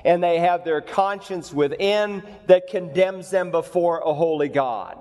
and 0.04 0.22
they 0.22 0.38
have 0.38 0.64
their 0.64 0.80
conscience 0.80 1.52
within 1.52 2.22
that 2.46 2.68
condemns 2.68 3.30
them 3.30 3.50
before 3.50 3.98
a 3.98 4.14
holy 4.14 4.48
God. 4.48 5.00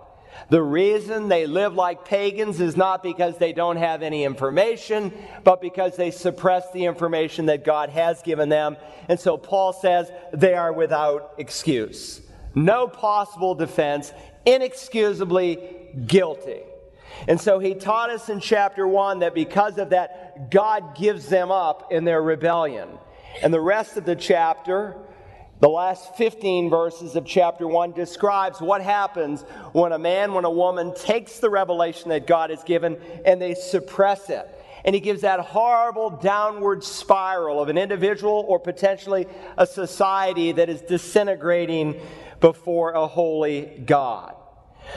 The 0.50 0.62
reason 0.62 1.28
they 1.28 1.48
live 1.48 1.74
like 1.74 2.06
pagans 2.06 2.62
is 2.62 2.78
not 2.78 3.02
because 3.02 3.38
they 3.38 3.54
don't 3.54 3.78
have 3.78 4.04
any 4.04 4.24
information, 4.24 5.12
but 5.44 5.62
because 5.62 5.96
they 5.96 6.12
suppress 6.12 6.72
the 6.72 6.86
information 6.86 7.48
that 7.48 7.64
God 7.64 7.90
has 7.90 8.22
given 8.22 8.50
them. 8.50 8.78
And 9.10 9.20
so 9.20 9.38
Paul 9.38 9.74
says 9.74 10.12
they 10.34 10.54
are 10.54 10.72
without 10.72 11.34
excuse. 11.38 12.22
No 12.54 12.88
possible 12.88 13.56
defense, 13.56 14.14
inexcusably 14.46 15.60
guilty. 16.06 16.62
And 17.28 17.40
so 17.40 17.60
he 17.60 17.74
taught 17.74 18.10
us 18.10 18.30
in 18.30 18.40
chapter 18.40 18.88
1 18.88 19.20
that 19.20 19.34
because 19.34 19.78
of 19.78 19.90
that, 19.90 20.52
God 20.52 20.96
gives 20.96 21.28
them 21.28 21.52
up 21.52 21.92
in 21.92 22.04
their 22.04 22.22
rebellion. 22.22 22.90
And 23.42 23.54
the 23.54 23.62
rest 23.62 23.98
of 23.98 24.06
the 24.06 24.16
chapter, 24.16 24.96
the 25.62 25.70
last 25.70 26.16
15 26.16 26.70
verses 26.70 27.16
of 27.16 27.26
chapter 27.26 27.68
1 27.68 27.94
describes 27.94 28.60
what 28.60 28.82
happens 28.82 29.44
when 29.72 29.94
a 29.94 30.00
man, 30.00 30.34
when 30.34 30.46
a 30.46 30.50
woman 30.50 30.94
takes 30.94 31.40
the 31.40 31.50
revelation 31.50 32.10
that 32.10 32.28
God 32.28 32.50
has 32.50 32.64
given 32.64 32.98
and 33.26 33.42
they 33.42 33.54
suppress 33.56 34.30
it. 34.30 34.48
And 34.84 34.94
he 34.94 35.02
gives 35.02 35.22
that 35.22 35.40
horrible 35.40 36.12
downward 36.12 36.84
spiral 36.84 37.62
of 37.62 37.70
an 37.70 37.78
individual 37.78 38.46
or 38.48 38.60
potentially 38.60 39.26
a 39.58 39.66
society 39.66 40.52
that 40.52 40.70
is 40.70 40.82
disintegrating 40.82 42.00
before 42.40 42.92
a 42.92 43.08
holy 43.08 43.82
God. 43.86 44.36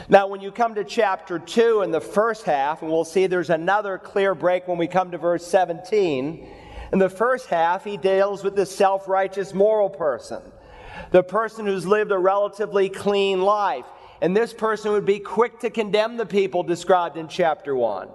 Now, 0.09 0.27
when 0.27 0.41
you 0.41 0.51
come 0.51 0.75
to 0.75 0.85
chapter 0.85 1.39
2 1.39 1.83
in 1.83 1.91
the 1.91 2.01
first 2.01 2.45
half, 2.45 2.83
and 2.83 2.91
we'll 2.91 3.05
see 3.05 3.27
there's 3.27 3.49
another 3.49 3.97
clear 3.97 4.35
break 4.35 4.69
when 4.69 4.77
we 4.77 4.87
come 4.87 5.13
to 5.13 5.19
verse 5.19 5.47
17. 5.47 6.47
In 6.93 6.99
the 6.99 7.11
first 7.11 7.47
half, 7.47 7.85
he 7.85 7.97
deals 7.97 8.43
with 8.43 8.57
the 8.57 8.67
self 8.67 9.09
righteous 9.09 9.53
moral 9.53 9.91
person, 9.91 10.43
the 11.11 11.23
person 11.23 11.67
who's 11.67 11.87
lived 11.87 12.13
a 12.13 12.19
relatively 12.19 12.89
clean 12.89 13.43
life. 13.43 13.87
And 14.21 14.37
this 14.37 14.53
person 14.53 14.93
would 14.93 15.05
be 15.05 15.21
quick 15.21 15.61
to 15.61 15.71
condemn 15.71 16.17
the 16.17 16.27
people 16.27 16.63
described 16.63 17.17
in 17.17 17.29
chapter 17.29 17.77
1. 17.77 18.09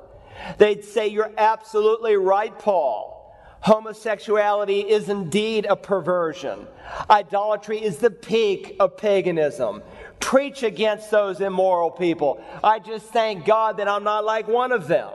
They'd 0.58 0.84
say, 0.84 1.08
You're 1.08 1.32
absolutely 1.38 2.18
right, 2.18 2.58
Paul. 2.58 3.14
Homosexuality 3.62 4.82
is 4.82 5.08
indeed 5.08 5.66
a 5.70 5.78
perversion. 5.78 6.68
Idolatry 7.10 7.82
is 7.82 7.98
the 7.98 8.12
peak 8.12 8.76
of 8.78 8.98
paganism. 8.98 9.82
Preach 10.20 10.64
against 10.64 11.10
those 11.10 11.40
immoral 11.40 11.90
people. 11.90 12.44
I 12.62 12.80
just 12.80 13.06
thank 13.06 13.46
God 13.46 13.78
that 13.78 13.88
I'm 13.88 14.04
not 14.04 14.26
like 14.26 14.50
one 14.50 14.74
of 14.74 14.90
them. 14.90 15.12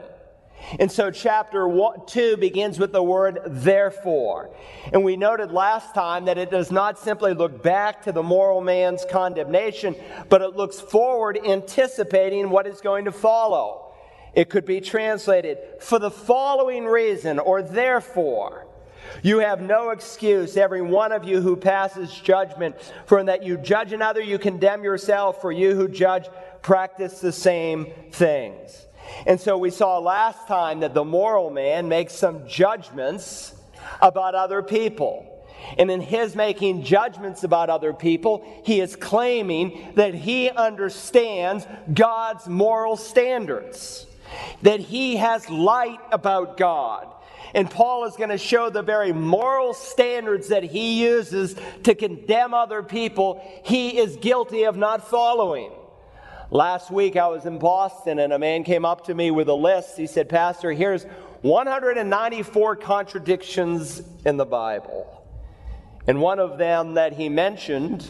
And 0.79 0.91
so, 0.91 1.09
chapter 1.09 1.67
one, 1.67 2.05
2 2.05 2.37
begins 2.37 2.77
with 2.77 2.91
the 2.91 3.01
word 3.01 3.39
therefore. 3.45 4.51
And 4.93 5.03
we 5.03 5.15
noted 5.15 5.51
last 5.51 5.95
time 5.95 6.25
that 6.25 6.37
it 6.37 6.51
does 6.51 6.71
not 6.71 6.99
simply 6.99 7.33
look 7.33 7.63
back 7.63 8.03
to 8.03 8.11
the 8.11 8.21
moral 8.21 8.61
man's 8.61 9.05
condemnation, 9.09 9.95
but 10.29 10.41
it 10.41 10.55
looks 10.55 10.79
forward, 10.79 11.39
anticipating 11.43 12.49
what 12.49 12.67
is 12.67 12.81
going 12.81 13.05
to 13.05 13.11
follow. 13.11 13.93
It 14.33 14.49
could 14.49 14.65
be 14.65 14.79
translated, 14.79 15.57
for 15.79 15.97
the 15.97 16.11
following 16.11 16.85
reason, 16.85 17.39
or 17.39 17.63
therefore. 17.63 18.67
You 19.23 19.39
have 19.39 19.61
no 19.61 19.89
excuse, 19.89 20.55
every 20.55 20.83
one 20.83 21.11
of 21.11 21.23
you 21.23 21.41
who 21.41 21.55
passes 21.55 22.13
judgment, 22.13 22.75
for 23.05 23.17
in 23.19 23.25
that 23.25 23.43
you 23.43 23.57
judge 23.57 23.91
another, 23.91 24.21
you 24.21 24.37
condemn 24.37 24.83
yourself, 24.83 25.41
for 25.41 25.51
you 25.51 25.73
who 25.73 25.87
judge 25.87 26.27
practice 26.61 27.19
the 27.19 27.31
same 27.31 27.87
things. 28.11 28.85
And 29.25 29.39
so 29.39 29.57
we 29.57 29.69
saw 29.69 29.99
last 29.99 30.47
time 30.47 30.81
that 30.81 30.93
the 30.93 31.05
moral 31.05 31.49
man 31.49 31.87
makes 31.87 32.13
some 32.13 32.47
judgments 32.47 33.53
about 34.01 34.35
other 34.35 34.61
people. 34.61 35.25
And 35.77 35.91
in 35.91 36.01
his 36.01 36.35
making 36.35 36.83
judgments 36.83 37.43
about 37.43 37.69
other 37.69 37.93
people, 37.93 38.45
he 38.63 38.79
is 38.79 38.95
claiming 38.95 39.91
that 39.95 40.13
he 40.13 40.49
understands 40.49 41.67
God's 41.93 42.47
moral 42.47 42.97
standards, 42.97 44.07
that 44.61 44.79
he 44.79 45.17
has 45.17 45.49
light 45.49 45.99
about 46.11 46.57
God. 46.57 47.07
And 47.53 47.69
Paul 47.69 48.05
is 48.05 48.15
going 48.15 48.29
to 48.29 48.37
show 48.37 48.69
the 48.69 48.81
very 48.81 49.11
moral 49.11 49.73
standards 49.73 50.49
that 50.49 50.63
he 50.63 51.01
uses 51.01 51.55
to 51.83 51.95
condemn 51.95 52.53
other 52.53 52.83
people, 52.83 53.43
he 53.63 53.97
is 53.97 54.17
guilty 54.17 54.63
of 54.63 54.77
not 54.77 55.07
following. 55.09 55.71
Last 56.51 56.89
week 56.89 57.15
I 57.15 57.27
was 57.27 57.45
in 57.45 57.59
Boston 57.59 58.17
and 58.17 58.33
a 58.33 58.39
man 58.39 58.63
came 58.63 58.83
up 58.83 59.05
to 59.05 59.13
me 59.13 59.29
with 59.29 59.49
a 59.49 59.53
list. 59.53 59.97
He 59.97 60.07
said, 60.07 60.29
Pastor, 60.29 60.71
here's 60.71 61.03
194 61.41 62.75
contradictions 62.77 64.01
in 64.25 64.37
the 64.37 64.45
Bible. 64.45 65.23
And 66.07 66.19
one 66.19 66.39
of 66.39 66.57
them 66.57 66.95
that 66.95 67.13
he 67.13 67.29
mentioned 67.29 68.09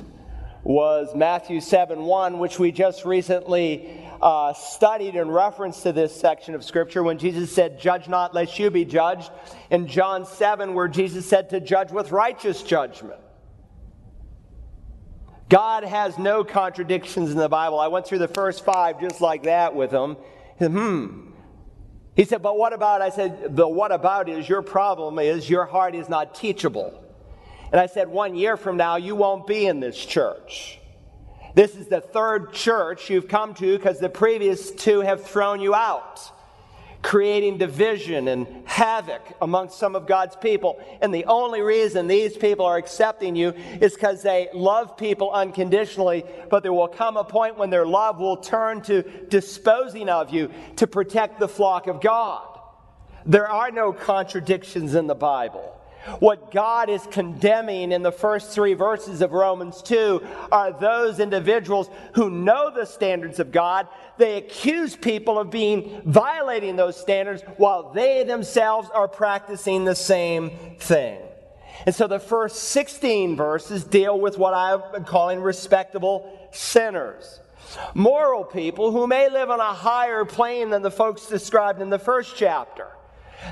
was 0.64 1.14
Matthew 1.14 1.60
7 1.60 2.02
1, 2.02 2.40
which 2.40 2.60
we 2.60 2.72
just 2.72 3.04
recently 3.04 3.90
uh, 4.22 4.54
studied 4.54 5.16
in 5.16 5.30
reference 5.30 5.84
to 5.84 5.92
this 5.92 6.18
section 6.18 6.56
of 6.56 6.64
Scripture 6.64 7.04
when 7.04 7.18
Jesus 7.18 7.54
said, 7.54 7.78
Judge 7.78 8.08
not, 8.08 8.34
lest 8.34 8.58
you 8.58 8.70
be 8.70 8.86
judged. 8.86 9.32
In 9.70 9.88
John 9.88 10.26
7, 10.26 10.74
where 10.74 10.88
Jesus 10.88 11.28
said 11.28 11.50
to 11.50 11.60
judge 11.60 11.92
with 11.92 12.12
righteous 12.14 12.64
judgment. 12.64 13.20
God 15.50 15.84
has 15.84 16.18
no 16.20 16.44
contradictions 16.44 17.32
in 17.32 17.38
the 17.38 17.50
Bible. 17.50 17.80
I 17.80 17.88
went 17.88 18.06
through 18.06 18.20
the 18.20 18.28
first 18.28 18.64
five 18.64 19.02
just 19.02 19.20
like 19.20 19.44
that 19.44 19.74
with 19.76 19.92
him. 19.92 20.16
He 20.58 20.66
said, 20.66 20.72
hmm. 20.72 21.32
He 22.16 22.26
said, 22.26 22.42
but 22.42 22.58
what 22.58 22.74
about? 22.74 23.02
I 23.02 23.10
said, 23.10 23.56
the 23.56 23.68
what 23.68 23.92
about 23.92 24.30
is 24.30 24.48
your 24.48 24.62
problem 24.62 25.20
is 25.20 25.50
your 25.50 25.66
heart 25.66 25.96
is 25.96 26.08
not 26.08 26.36
teachable. 26.36 27.04
And 27.72 27.80
I 27.80 27.88
said, 27.88 28.08
one 28.08 28.36
year 28.36 28.58
from 28.58 28.78
now, 28.78 28.98
you 28.98 29.16
won't 29.16 29.48
be 29.48 29.66
in 29.66 29.80
this 29.80 29.98
church. 29.98 30.80
This 31.56 31.76
is 31.76 31.88
the 31.88 32.02
third 32.02 32.54
church 32.54 33.10
you've 33.10 33.28
come 33.28 33.54
to 33.56 33.78
because 33.78 34.00
the 34.00 34.10
previous 34.10 34.72
two 34.72 35.02
have 35.02 35.24
thrown 35.24 35.62
you 35.62 35.74
out 35.74 36.32
creating 37.02 37.58
division 37.58 38.28
and 38.28 38.46
havoc 38.66 39.22
amongst 39.42 39.78
some 39.78 39.96
of 39.96 40.06
God's 40.06 40.36
people. 40.36 40.82
And 41.02 41.14
the 41.14 41.26
only 41.26 41.62
reason 41.62 42.08
these 42.08 42.36
people 42.36 42.66
are 42.66 42.78
accepting 42.78 43.36
you 43.36 43.54
is 43.80 43.94
because 43.94 44.22
they 44.22 44.50
love 44.54 44.98
people 44.98 45.32
unconditionally, 45.32 46.26
but 46.50 46.62
there 46.64 46.74
will 46.74 46.88
come 46.88 47.16
a 47.16 47.24
point 47.24 47.58
when 47.58 47.70
their 47.70 47.86
love 47.86 48.20
will 48.20 48.38
turn 48.38 48.82
to 48.84 49.04
disposing 49.30 50.10
of 50.10 50.32
you 50.32 50.52
to 50.76 50.88
protect 50.88 51.40
the 51.40 51.48
flock 51.48 51.88
of 51.88 52.02
God. 52.02 52.46
There 53.26 53.48
are 53.48 53.72
no 53.72 53.94
contradictions 53.94 54.96
in 54.96 55.08
the 55.08 55.16
Bible. 55.16 55.79
What 56.20 56.52
God 56.52 56.90
is 56.90 57.06
condemning 57.12 57.92
in 57.92 58.04
the 58.04 58.12
first 58.12 58.52
three 58.52 58.74
verses 58.74 59.22
of 59.22 59.32
Romans 59.32 59.82
2 59.82 60.26
are 60.52 60.72
those 60.72 61.20
individuals 61.20 61.90
who 62.14 62.30
know 62.30 62.72
the 62.74 62.86
standards 62.86 63.40
of 63.40 63.52
God. 63.52 63.88
They 64.18 64.38
accuse 64.38 64.96
people 64.96 65.38
of 65.38 65.52
being 65.52 66.02
violating 66.06 66.76
those 66.76 66.98
standards 66.98 67.44
while 67.58 67.92
they 67.92 68.24
themselves 68.24 68.90
are 68.94 69.08
practicing 69.08 69.86
the 69.86 69.96
same 69.96 70.52
thing. 70.80 71.20
And 71.86 71.94
so 71.94 72.08
the 72.08 72.20
first 72.20 72.58
16 72.70 73.36
verses 73.36 73.84
deal 73.84 74.20
with 74.20 74.38
what 74.38 74.54
I've 74.54 74.92
been 74.92 75.06
calling 75.06 75.42
respectable 75.42 76.50
sinners. 76.52 77.40
Moral 77.94 78.44
people 78.44 78.92
who 78.92 79.06
may 79.06 79.30
live 79.30 79.50
on 79.50 79.60
a 79.60 79.74
higher 79.74 80.26
plane 80.26 80.70
than 80.70 80.82
the 80.82 80.92
folks 80.92 81.28
described 81.28 81.82
in 81.82 81.90
the 81.90 82.00
first 82.00 82.36
chapter. 82.36 82.88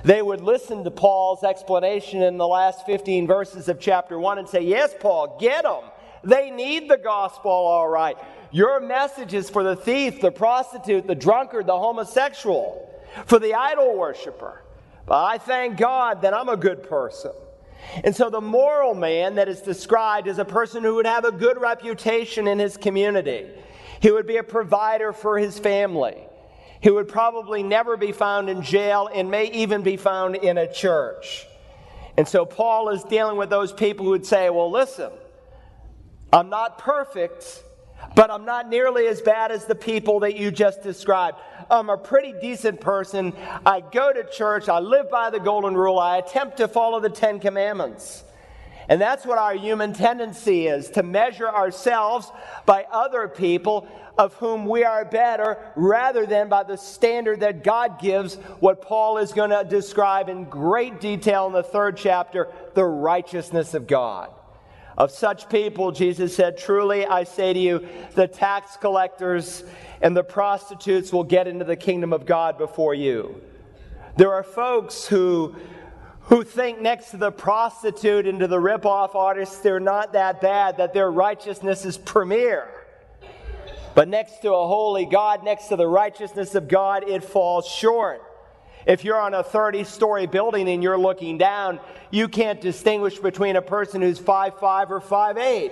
They 0.04 0.22
would 0.22 0.42
listen 0.42 0.84
to 0.84 0.92
Paul's 0.92 1.44
explanation 1.44 2.22
in 2.22 2.38
the 2.38 2.48
last 2.48 2.86
15 2.86 3.28
verses 3.28 3.70
of 3.70 3.80
chapter 3.80 4.20
1 4.20 4.40
and 4.40 4.50
say, 4.50 4.62
Yes, 4.62 4.94
Paul, 5.00 5.38
get 5.40 5.64
them. 5.64 5.84
They 6.24 6.52
need 6.52 6.90
the 6.90 6.98
gospel 6.98 7.52
all 7.52 7.88
right. 7.88 8.18
Your 8.52 8.80
message 8.80 9.34
is 9.34 9.50
for 9.50 9.64
the 9.64 9.76
thief, 9.76 10.22
the 10.22 10.32
prostitute, 10.32 11.08
the 11.08 11.16
drunkard, 11.16 11.68
the 11.68 11.78
homosexual, 11.78 12.90
for 13.26 13.40
the 13.40 13.54
idol 13.54 13.98
worshiper. 13.98 14.64
But 15.06 15.24
I 15.24 15.38
thank 15.38 15.78
God 15.78 16.22
that 16.24 16.34
I'm 16.34 16.50
a 16.50 16.58
good 16.58 16.84
person. 16.84 17.32
And 18.04 18.16
so 18.16 18.30
the 18.30 18.42
moral 18.42 18.94
man 18.94 19.36
that 19.36 19.48
is 19.48 19.62
described 19.62 20.28
is 20.28 20.40
a 20.40 20.46
person 20.46 20.84
who 20.84 20.96
would 20.96 21.06
have 21.06 21.26
a 21.26 21.32
good 21.32 21.60
reputation 21.60 22.48
in 22.48 22.60
his 22.60 22.76
community. 22.76 23.48
He 24.02 24.12
would 24.12 24.28
be 24.28 24.38
a 24.38 24.44
provider 24.44 25.14
for 25.14 25.38
his 25.38 25.58
family. 25.58 26.18
He 26.82 26.90
would 26.90 27.08
probably 27.08 27.64
never 27.64 27.98
be 27.98 28.12
found 28.12 28.50
in 28.50 28.62
jail 28.62 29.10
and 29.14 29.32
may 29.32 29.52
even 29.52 29.82
be 29.82 29.98
found 29.98 30.36
in 30.36 30.58
a 30.58 30.72
church. 30.72 31.48
And 32.18 32.28
so 32.28 32.46
Paul 32.46 32.90
is 32.90 33.04
dealing 33.04 33.38
with 33.38 33.50
those 33.50 33.72
people 33.72 34.06
who 34.06 34.12
would 34.12 34.26
say, 34.26 34.50
Well, 34.50 34.72
listen, 34.72 35.12
I'm 36.34 36.50
not 36.50 36.78
perfect, 36.80 37.64
but 38.16 38.30
I'm 38.32 38.46
not 38.46 38.70
nearly 38.70 39.08
as 39.08 39.22
bad 39.22 39.52
as 39.52 39.66
the 39.66 39.76
people 39.76 40.22
that 40.22 40.36
you 40.36 40.52
just 40.52 40.82
described. 40.82 41.38
I'm 41.70 41.90
a 41.90 41.98
pretty 41.98 42.34
decent 42.40 42.82
person. 42.82 43.34
I 43.66 43.82
go 43.82 44.12
to 44.12 44.24
church. 44.24 44.70
I 44.70 44.80
live 44.80 45.10
by 45.10 45.30
the 45.30 45.40
golden 45.40 45.76
rule. 45.76 46.00
I 46.00 46.18
attempt 46.18 46.58
to 46.58 46.68
follow 46.68 47.00
the 47.00 47.10
Ten 47.10 47.40
Commandments. 47.40 48.24
And 48.90 49.02
that's 49.02 49.26
what 49.26 49.38
our 49.38 49.54
human 49.54 49.94
tendency 49.94 50.68
is 50.68 50.90
to 50.92 51.04
measure 51.04 51.50
ourselves 51.50 52.32
by 52.66 52.86
other 52.92 53.28
people 53.28 53.88
of 54.18 54.34
whom 54.36 54.66
we 54.66 54.84
are 54.84 55.06
better 55.06 55.72
rather 55.76 56.26
than 56.26 56.50
by 56.50 56.64
the 56.64 56.78
standard 56.78 57.42
that 57.42 57.64
God 57.64 58.00
gives, 58.00 58.36
what 58.60 58.82
Paul 58.82 59.18
is 59.18 59.32
going 59.34 59.52
to 59.52 59.64
describe 59.64 60.30
in 60.30 60.46
great 60.46 61.00
detail 61.00 61.48
in 61.48 61.54
the 61.54 61.64
third 61.64 61.98
chapter 61.98 62.52
the 62.74 62.86
righteousness 62.86 63.74
of 63.74 63.88
God. 63.88 64.32
Of 64.98 65.12
such 65.12 65.48
people, 65.50 65.92
Jesus 65.92 66.36
said, 66.36 66.58
Truly 66.58 67.06
I 67.06 67.24
say 67.24 67.54
to 67.54 67.60
you, 67.60 67.88
the 68.16 68.28
tax 68.28 68.78
collectors 68.78 69.64
and 70.02 70.18
the 70.18 70.24
prostitutes 70.24 71.14
will 71.14 71.24
get 71.24 71.48
into 71.48 71.66
the 71.66 71.76
kingdom 71.76 72.14
of 72.14 72.26
God 72.26 72.58
before 72.58 72.96
you. 72.96 73.40
There 74.16 74.34
are 74.34 74.42
folks 74.42 75.06
who, 75.06 75.56
who 76.28 76.44
think 76.44 76.82
next 76.82 77.12
to 77.12 77.18
the 77.18 77.32
prostitute 77.32 78.28
and 78.28 78.40
to 78.40 78.48
the 78.48 78.58
ripoff 78.58 79.16
artists, 79.16 79.60
they're 79.60 79.80
not 79.80 80.14
that 80.14 80.42
bad, 80.42 80.78
that 80.78 80.94
their 80.94 81.10
righteousness 81.10 81.86
is 81.86 81.98
premier. 81.98 82.70
But 83.96 84.10
next 84.10 84.42
to 84.42 84.54
a 84.54 84.68
holy 84.68 85.06
God, 85.06 85.44
next 85.44 85.70
to 85.70 85.76
the 85.76 85.88
righteousness 85.88 86.54
of 86.54 86.68
God, 86.68 87.08
it 87.08 87.24
falls 87.24 87.66
short. 87.66 88.22
If 88.86 89.04
you're 89.04 89.20
on 89.20 89.34
a 89.34 89.44
30 89.44 89.86
story 89.86 90.28
building 90.28 90.70
and 90.70 90.84
you're 90.84 91.00
looking 91.00 91.38
down, 91.38 91.80
you 92.12 92.28
can't 92.28 92.62
distinguish 92.62 93.18
between 93.20 93.56
a 93.56 93.62
person 93.62 94.02
who's 94.02 94.20
5'5 94.20 94.90
or 94.92 95.02
5'8. 95.02 95.72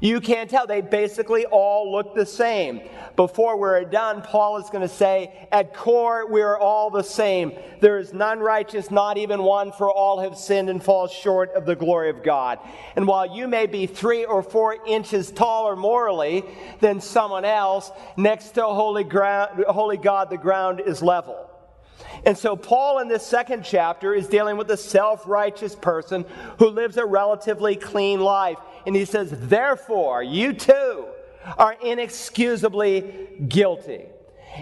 You 0.00 0.20
can't 0.22 0.48
tell. 0.48 0.66
They 0.66 0.80
basically 0.80 1.44
all 1.44 1.92
look 1.92 2.14
the 2.14 2.24
same. 2.24 2.80
Before 3.16 3.58
we're 3.58 3.84
done, 3.84 4.22
Paul 4.22 4.56
is 4.56 4.70
going 4.70 4.80
to 4.80 4.94
say, 4.94 5.46
At 5.52 5.74
core, 5.74 6.30
we 6.30 6.40
are 6.40 6.58
all 6.58 6.88
the 6.90 7.02
same. 7.02 7.52
There 7.80 7.98
is 7.98 8.14
none 8.14 8.40
righteous, 8.40 8.90
not 8.90 9.18
even 9.18 9.42
one, 9.42 9.72
for 9.72 9.90
all 9.90 10.20
have 10.20 10.38
sinned 10.38 10.70
and 10.70 10.82
fall 10.82 11.06
short 11.06 11.50
of 11.52 11.66
the 11.66 11.76
glory 11.76 12.08
of 12.08 12.22
God. 12.22 12.58
And 12.96 13.06
while 13.06 13.36
you 13.36 13.46
may 13.46 13.66
be 13.66 13.86
three 13.86 14.24
or 14.24 14.42
four 14.42 14.76
inches 14.86 15.30
taller 15.30 15.76
morally 15.76 16.44
than 16.80 17.02
someone 17.02 17.44
else, 17.44 17.90
next 18.16 18.52
to 18.52 18.62
holy, 18.62 19.04
ground, 19.04 19.64
holy 19.68 19.98
God, 19.98 20.30
the 20.30 20.38
ground 20.38 20.80
is 20.80 21.02
level. 21.02 21.46
And 22.24 22.36
so, 22.36 22.56
Paul 22.56 22.98
in 22.98 23.08
this 23.08 23.26
second 23.26 23.64
chapter 23.64 24.14
is 24.14 24.28
dealing 24.28 24.56
with 24.56 24.70
a 24.70 24.76
self 24.76 25.26
righteous 25.26 25.74
person 25.74 26.24
who 26.58 26.68
lives 26.68 26.96
a 26.96 27.04
relatively 27.04 27.76
clean 27.76 28.20
life. 28.20 28.58
And 28.86 28.96
he 28.96 29.04
says, 29.04 29.30
Therefore, 29.32 30.22
you 30.22 30.52
too 30.52 31.06
are 31.58 31.76
inexcusably 31.82 33.28
guilty. 33.48 34.06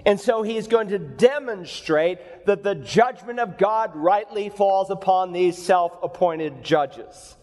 And 0.05 0.21
so 0.21 0.43
he's 0.43 0.69
going 0.69 0.89
to 0.89 0.99
demonstrate 0.99 2.47
that 2.47 2.63
the 2.63 2.75
judgment 2.75 3.41
of 3.41 3.57
God 3.59 3.95
rightly 3.95 4.49
falls 4.49 4.91
upon 4.91 5.33
these 5.33 5.57
self 5.57 5.93
appointed 6.03 6.63
judges. 6.63 7.37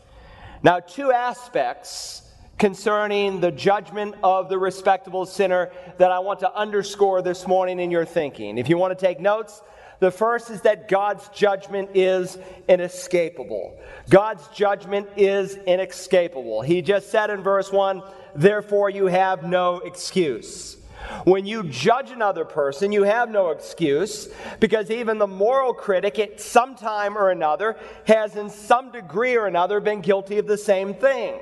Now, 0.63 0.79
two 0.79 1.11
aspects 1.11 2.21
concerning 2.57 3.41
the 3.41 3.51
judgment 3.51 4.15
of 4.23 4.47
the 4.47 4.57
respectable 4.57 5.25
sinner 5.25 5.71
that 5.97 6.11
I 6.11 6.19
want 6.19 6.39
to 6.39 6.53
underscore 6.55 7.21
this 7.21 7.47
morning 7.47 7.79
in 7.79 7.91
your 7.91 8.05
thinking. 8.05 8.57
If 8.57 8.69
you 8.69 8.77
want 8.77 8.97
to 8.97 9.05
take 9.05 9.19
notes, 9.19 9.61
the 10.05 10.11
first 10.11 10.51
is 10.51 10.61
that 10.61 10.87
God's 10.87 11.27
judgment 11.29 11.89
is 11.95 12.37
inescapable. 12.69 13.75
God's 14.07 14.47
judgment 14.49 15.09
is 15.17 15.55
inescapable. 15.55 16.61
He 16.61 16.83
just 16.83 17.09
said 17.09 17.31
in 17.31 17.41
verse 17.41 17.71
1, 17.71 18.03
therefore 18.35 18.91
you 18.91 19.07
have 19.07 19.43
no 19.43 19.79
excuse. 19.79 20.77
When 21.23 21.47
you 21.47 21.63
judge 21.63 22.11
another 22.11 22.45
person, 22.45 22.91
you 22.91 23.01
have 23.01 23.31
no 23.31 23.49
excuse 23.49 24.29
because 24.59 24.91
even 24.91 25.17
the 25.17 25.25
moral 25.25 25.73
critic 25.73 26.19
at 26.19 26.39
some 26.39 26.75
time 26.75 27.17
or 27.17 27.31
another 27.31 27.75
has, 28.05 28.35
in 28.35 28.51
some 28.51 28.91
degree 28.91 29.35
or 29.35 29.47
another, 29.47 29.79
been 29.79 30.01
guilty 30.01 30.37
of 30.37 30.45
the 30.45 30.57
same 30.57 30.93
thing. 30.93 31.39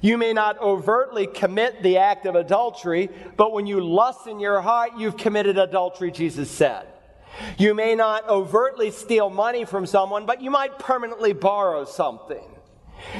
You 0.00 0.16
may 0.16 0.32
not 0.32 0.58
overtly 0.58 1.26
commit 1.26 1.82
the 1.82 1.98
act 1.98 2.24
of 2.24 2.34
adultery, 2.34 3.10
but 3.36 3.52
when 3.52 3.66
you 3.66 3.80
lust 3.82 4.26
in 4.26 4.40
your 4.40 4.62
heart, 4.62 4.92
you've 4.96 5.18
committed 5.18 5.58
adultery, 5.58 6.10
Jesus 6.10 6.50
said. 6.50 6.86
You 7.58 7.74
may 7.74 7.94
not 7.94 8.28
overtly 8.28 8.90
steal 8.90 9.30
money 9.30 9.64
from 9.64 9.86
someone, 9.86 10.26
but 10.26 10.40
you 10.40 10.50
might 10.50 10.78
permanently 10.78 11.32
borrow 11.32 11.84
something. 11.84 12.44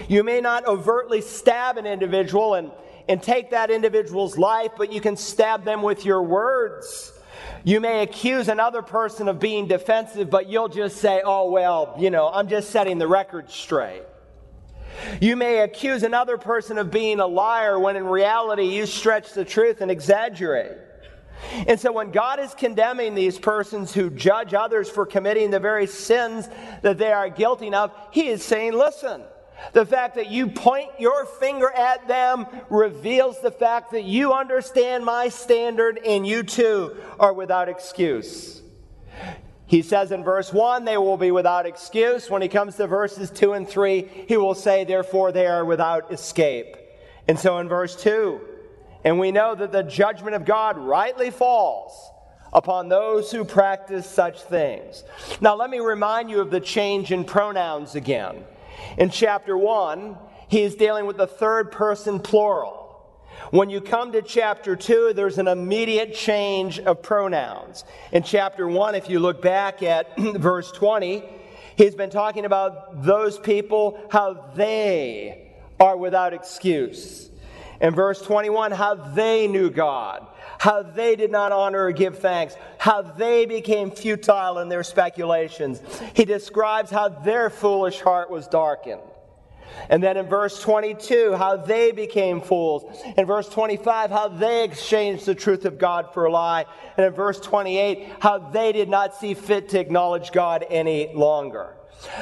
You 0.09 0.23
may 0.23 0.41
not 0.41 0.67
overtly 0.67 1.21
stab 1.21 1.77
an 1.77 1.87
individual 1.87 2.55
and, 2.55 2.71
and 3.09 3.23
take 3.23 3.51
that 3.51 3.71
individual's 3.71 4.39
life, 4.39 4.73
but 4.77 4.93
you 4.93 5.01
can 5.01 5.17
stab 5.17 5.65
them 5.65 5.83
with 5.83 6.05
your 6.05 6.23
words. 6.23 7.13
You 7.65 7.81
may 7.81 8.03
accuse 8.03 8.49
another 8.49 8.83
person 8.83 9.29
of 9.29 9.39
being 9.39 9.67
defensive, 9.67 10.31
but 10.31 10.49
you'll 10.49 10.69
just 10.69 10.99
say, 10.99 11.23
oh, 11.25 11.51
well, 11.51 11.95
you 11.99 12.11
know, 12.11 12.29
I'm 12.29 12.49
just 12.49 12.71
setting 12.71 12.99
the 12.99 13.09
record 13.09 13.51
straight. 13.51 14.03
You 15.21 15.37
may 15.37 15.61
accuse 15.61 16.03
another 16.03 16.39
person 16.39 16.79
of 16.79 16.91
being 16.91 17.21
a 17.21 17.27
liar 17.27 17.79
when 17.79 17.97
in 17.97 18.05
reality 18.05 18.65
you 18.65 18.87
stretch 18.87 19.33
the 19.33 19.45
truth 19.45 19.81
and 19.81 19.91
exaggerate. 19.91 20.79
And 21.67 21.79
so 21.79 21.93
when 21.93 22.11
God 22.11 22.41
is 22.41 22.55
condemning 22.55 23.15
these 23.15 23.39
persons 23.39 23.93
who 23.93 24.11
judge 24.11 24.55
others 24.55 24.89
for 24.89 25.07
committing 25.07 25.51
the 25.51 25.61
very 25.61 25.87
sins 25.87 26.49
that 26.83 26.99
they 26.99 27.13
are 27.13 27.29
guilty 27.29 27.73
of, 27.73 27.93
He 28.11 28.29
is 28.29 28.45
saying, 28.45 28.73
listen, 28.73 29.23
the 29.73 29.87
fact 29.87 30.17
that 30.17 30.31
you 30.31 30.49
point 30.49 30.91
your 30.99 31.27
finger 31.27 31.71
at 31.71 32.07
them 32.09 32.47
reveals 32.71 33.41
the 33.41 33.51
fact 33.51 33.93
that 33.93 34.05
you 34.05 34.33
understand 34.33 35.05
my 35.05 35.29
standard 35.29 35.99
and 36.05 36.27
you 36.27 36.43
too 36.43 36.97
are 37.19 37.33
without 37.33 37.69
excuse. 37.69 38.63
He 39.67 39.83
says 39.83 40.13
in 40.13 40.23
verse 40.23 40.53
1, 40.53 40.85
they 40.85 40.99
will 40.99 41.17
be 41.17 41.31
without 41.31 41.67
excuse. 41.67 42.29
When 42.29 42.43
he 42.43 42.49
comes 42.49 42.77
to 42.77 42.87
verses 42.87 43.31
2 43.31 43.55
and 43.55 43.69
3, 43.69 44.27
he 44.29 44.37
will 44.37 44.55
say, 44.55 44.85
therefore, 44.85 45.33
they 45.33 45.47
are 45.47 45.65
without 45.65 46.13
escape. 46.13 46.77
And 47.27 47.39
so 47.39 47.59
in 47.59 47.69
verse 47.69 47.97
2, 47.97 48.41
and 49.05 49.19
we 49.19 49.31
know 49.31 49.55
that 49.55 49.71
the 49.71 49.83
judgment 49.83 50.35
of 50.35 50.45
God 50.45 50.79
rightly 50.79 51.31
falls 51.31 52.11
upon 52.53 52.89
those 52.89 53.31
who 53.31 53.45
practice 53.45 54.09
such 54.09 54.43
things. 54.43 55.05
Now, 55.41 55.57
let 55.57 55.71
me 55.71 55.81
remind 55.81 56.31
you 56.31 56.41
of 56.41 56.51
the 56.51 56.61
change 56.61 57.13
in 57.13 57.25
pronouns 57.25 57.95
again. 57.95 58.45
In 58.97 59.11
chapter 59.11 59.59
1, 59.59 60.17
he 60.49 60.63
is 60.63 60.75
dealing 60.75 61.07
with 61.07 61.17
the 61.17 61.27
third 61.27 61.73
person 61.73 62.21
plural. 62.21 62.81
When 63.51 63.71
you 63.71 63.81
come 63.81 64.13
to 64.13 64.23
chapter 64.23 64.77
2, 64.77 65.13
there's 65.15 65.39
an 65.39 65.49
immediate 65.49 66.15
change 66.15 66.79
of 66.79 67.03
pronouns. 67.03 67.85
In 68.13 68.23
chapter 68.23 68.67
1, 68.67 68.95
if 68.95 69.11
you 69.11 69.19
look 69.19 69.43
back 69.43 69.83
at 69.83 70.17
verse 70.19 70.71
20, 70.73 71.25
he's 71.77 71.95
been 71.95 72.11
talking 72.11 72.45
about 72.45 73.03
those 73.03 73.39
people, 73.39 74.01
how 74.11 74.53
they 74.55 75.53
are 75.81 75.97
without 75.97 76.33
excuse. 76.33 77.31
In 77.81 77.95
verse 77.95 78.21
21, 78.23 78.73
how 78.73 78.95
they 78.95 79.47
knew 79.49 79.71
God, 79.71 80.27
how 80.59 80.83
they 80.83 81.17
did 81.17 81.31
not 81.31 81.53
honor 81.53 81.85
or 81.85 81.93
give 81.93 82.19
thanks, 82.19 82.55
how 82.79 83.03
they 83.03 83.47
became 83.47 83.91
futile 83.91 84.59
in 84.59 84.69
their 84.69 84.85
speculations. 84.85 85.81
He 86.15 86.25
describes 86.25 86.91
how 86.91 87.09
their 87.09 87.51
foolish 87.51 88.01
heart 88.01 88.31
was 88.31 88.47
darkened. 88.47 89.01
And 89.89 90.03
then 90.03 90.17
in 90.17 90.27
verse 90.27 90.61
22, 90.61 91.35
how 91.35 91.57
they 91.57 91.91
became 91.91 92.41
fools. 92.41 92.85
In 93.17 93.27
verse 93.27 93.49
25, 93.49 94.11
how 94.11 94.29
they 94.29 94.65
exchanged 94.65 95.27
the 95.27 95.35
truth 95.35 95.65
of 95.65 95.79
God 95.79 96.15
for 96.15 96.27
a 96.27 96.31
lie. 96.31 96.65
And 96.97 97.07
in 97.07 97.13
verse 97.13 97.41
28, 97.41 98.07
how 98.21 98.39
they 98.39 98.73
did 98.73 98.89
not 98.89 99.17
see 99.17 99.35
fit 99.35 99.71
to 99.71 99.81
acknowledge 99.81 100.33
God 100.33 100.65
any 100.71 101.13
longer. 101.13 101.75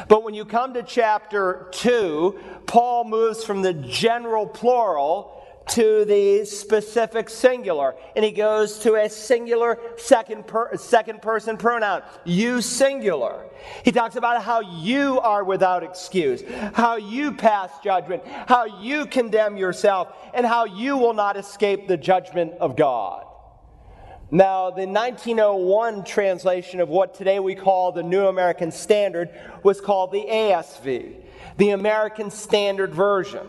But 0.08 0.22
when 0.22 0.34
you 0.34 0.44
come 0.44 0.74
to 0.74 0.82
chapter 0.82 1.68
2, 1.72 2.38
Paul 2.66 3.04
moves 3.04 3.44
from 3.44 3.62
the 3.62 3.74
general 3.74 4.46
plural 4.46 5.41
to 5.70 6.04
the 6.04 6.44
specific 6.44 7.28
singular. 7.28 7.94
And 8.16 8.24
he 8.24 8.32
goes 8.32 8.78
to 8.80 8.94
a 8.94 9.08
singular 9.08 9.78
second, 9.96 10.46
per, 10.46 10.76
second 10.76 11.22
person 11.22 11.56
pronoun, 11.56 12.02
you 12.24 12.60
singular. 12.60 13.46
He 13.84 13.92
talks 13.92 14.16
about 14.16 14.42
how 14.42 14.60
you 14.60 15.20
are 15.20 15.44
without 15.44 15.82
excuse, 15.82 16.42
how 16.74 16.96
you 16.96 17.32
pass 17.32 17.70
judgment, 17.82 18.22
how 18.26 18.80
you 18.80 19.06
condemn 19.06 19.56
yourself, 19.56 20.08
and 20.34 20.44
how 20.44 20.64
you 20.64 20.96
will 20.96 21.14
not 21.14 21.36
escape 21.36 21.88
the 21.88 21.96
judgment 21.96 22.54
of 22.54 22.76
God. 22.76 23.26
Now, 24.30 24.70
the 24.70 24.86
1901 24.86 26.04
translation 26.04 26.80
of 26.80 26.88
what 26.88 27.14
today 27.14 27.38
we 27.38 27.54
call 27.54 27.92
the 27.92 28.02
New 28.02 28.26
American 28.26 28.72
Standard 28.72 29.28
was 29.62 29.78
called 29.78 30.10
the 30.10 30.24
ASV, 30.26 31.16
the 31.58 31.70
American 31.70 32.30
Standard 32.30 32.94
Version. 32.94 33.46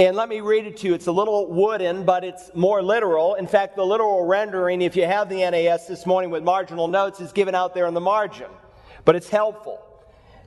And 0.00 0.16
let 0.16 0.30
me 0.30 0.40
read 0.40 0.64
it 0.64 0.78
to 0.78 0.86
you. 0.86 0.94
It's 0.94 1.08
a 1.08 1.12
little 1.12 1.46
wooden, 1.46 2.06
but 2.06 2.24
it's 2.24 2.50
more 2.54 2.82
literal. 2.82 3.34
In 3.34 3.46
fact, 3.46 3.76
the 3.76 3.84
literal 3.84 4.24
rendering, 4.24 4.80
if 4.80 4.96
you 4.96 5.04
have 5.04 5.28
the 5.28 5.40
NAS 5.50 5.86
this 5.86 6.06
morning 6.06 6.30
with 6.30 6.42
marginal 6.42 6.88
notes, 6.88 7.20
is 7.20 7.32
given 7.32 7.54
out 7.54 7.74
there 7.74 7.86
in 7.86 7.92
the 7.92 8.00
margin. 8.00 8.46
But 9.04 9.14
it's 9.14 9.28
helpful. 9.28 9.78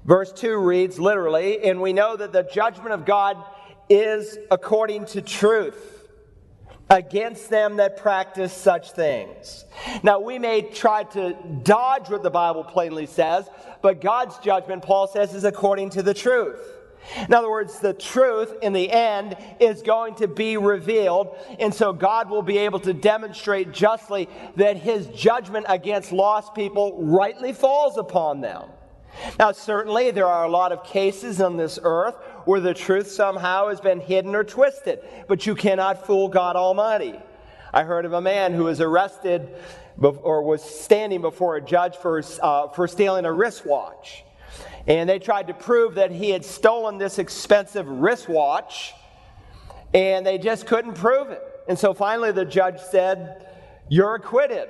Verse 0.06 0.34
2 0.34 0.58
reads 0.58 1.00
literally, 1.00 1.63
and 1.66 1.80
we 1.80 1.94
know 1.94 2.16
that 2.16 2.32
the 2.32 2.50
judgment 2.52 2.94
of 2.94 3.06
God 3.06 3.38
is 3.89 4.39
according 4.50 5.06
to 5.06 5.22
truth 5.22 6.10
against 6.89 7.52
them 7.52 7.76
that 7.76 7.98
practice 7.98 8.54
such 8.54 8.94
things. 8.94 9.66
Now, 10.02 10.20
we 10.20 10.39
may 10.39 10.63
try 10.63 11.04
to 11.04 11.38
dodge 11.62 12.10
what 12.10 12.24
the 12.24 12.32
Bible 12.32 12.63
plainly 12.63 13.06
says, 13.06 13.48
but 13.84 14.02
God's 14.02 14.36
judgment, 14.39 14.82
Paul 14.82 15.06
says, 15.06 15.36
is 15.36 15.44
according 15.44 15.92
to 15.92 16.02
the 16.02 16.16
truth. 16.16 16.60
In 17.28 17.34
other 17.34 17.50
words, 17.50 17.80
the 17.80 17.94
truth 17.94 18.54
in 18.62 18.74
the 18.74 18.92
end 18.92 19.36
is 19.60 19.82
going 19.82 20.16
to 20.16 20.28
be 20.28 20.58
revealed, 20.58 21.38
and 21.60 21.74
so 21.74 21.94
God 21.94 22.30
will 22.30 22.42
be 22.42 22.58
able 22.60 22.80
to 22.82 22.94
demonstrate 22.94 23.72
justly 23.72 24.30
that 24.56 24.78
his 24.78 25.08
judgment 25.08 25.66
against 25.70 26.12
lost 26.12 26.56
people 26.56 27.04
rightly 27.04 27.54
falls 27.54 27.98
upon 27.98 28.42
them. 28.42 28.70
Now, 29.38 29.52
certainly, 29.52 30.12
there 30.12 30.28
are 30.28 30.46
a 30.46 30.50
lot 30.50 30.72
of 30.72 30.84
cases 30.84 31.39
on 31.39 31.58
this 31.58 31.78
earth 31.84 32.16
where 32.46 32.60
the 32.60 32.74
truth 32.74 33.12
somehow 33.12 33.70
has 33.70 33.80
been 33.80 34.00
hidden 34.00 34.34
or 34.34 34.44
twisted, 34.44 35.00
but 35.28 35.46
you 35.46 35.56
cannot 35.56 36.06
fool 36.06 36.28
God 36.28 36.56
Almighty. 36.56 37.20
I 37.74 37.84
heard 37.84 38.06
of 38.06 38.13
a 38.13 38.22
man 38.22 38.54
who 38.54 38.66
was 38.66 38.82
arrested 38.82 39.50
or 40.02 40.44
was 40.44 40.63
standing 40.63 41.22
before 41.22 41.56
a 41.56 41.62
judge 41.62 41.96
for, 41.96 42.22
uh, 42.42 42.70
for 42.70 42.88
stealing 42.88 43.26
a 43.26 43.32
wristwatch. 43.32 44.24
And 44.88 45.10
they 45.10 45.19
tried 45.19 45.48
to 45.48 45.54
prove 45.54 45.96
that 45.96 46.12
he 46.12 46.30
had 46.30 46.43
stolen 46.43 46.98
this 46.98 47.17
expensive 47.17 47.88
wristwatch, 47.88 48.93
and 49.93 50.26
they 50.26 50.38
just 50.38 50.67
couldn't 50.67 50.96
prove 50.96 51.30
it. 51.30 51.41
And 51.67 51.80
so 51.80 51.93
finally, 51.93 52.32
the 52.32 52.46
judge 52.46 52.80
said, 52.80 53.48
You're 53.88 54.15
acquitted. 54.15 54.67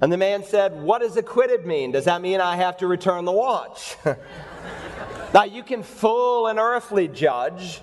And 0.00 0.12
the 0.12 0.16
man 0.16 0.44
said, 0.44 0.80
What 0.80 1.02
does 1.02 1.16
acquitted 1.16 1.66
mean? 1.66 1.92
Does 1.92 2.04
that 2.04 2.22
mean 2.22 2.40
I 2.40 2.56
have 2.56 2.78
to 2.78 2.86
return 2.86 3.24
the 3.24 3.32
watch? 3.32 3.96
now, 5.34 5.44
you 5.44 5.62
can 5.62 5.82
fool 5.82 6.46
an 6.46 6.58
earthly 6.58 7.08
judge, 7.08 7.82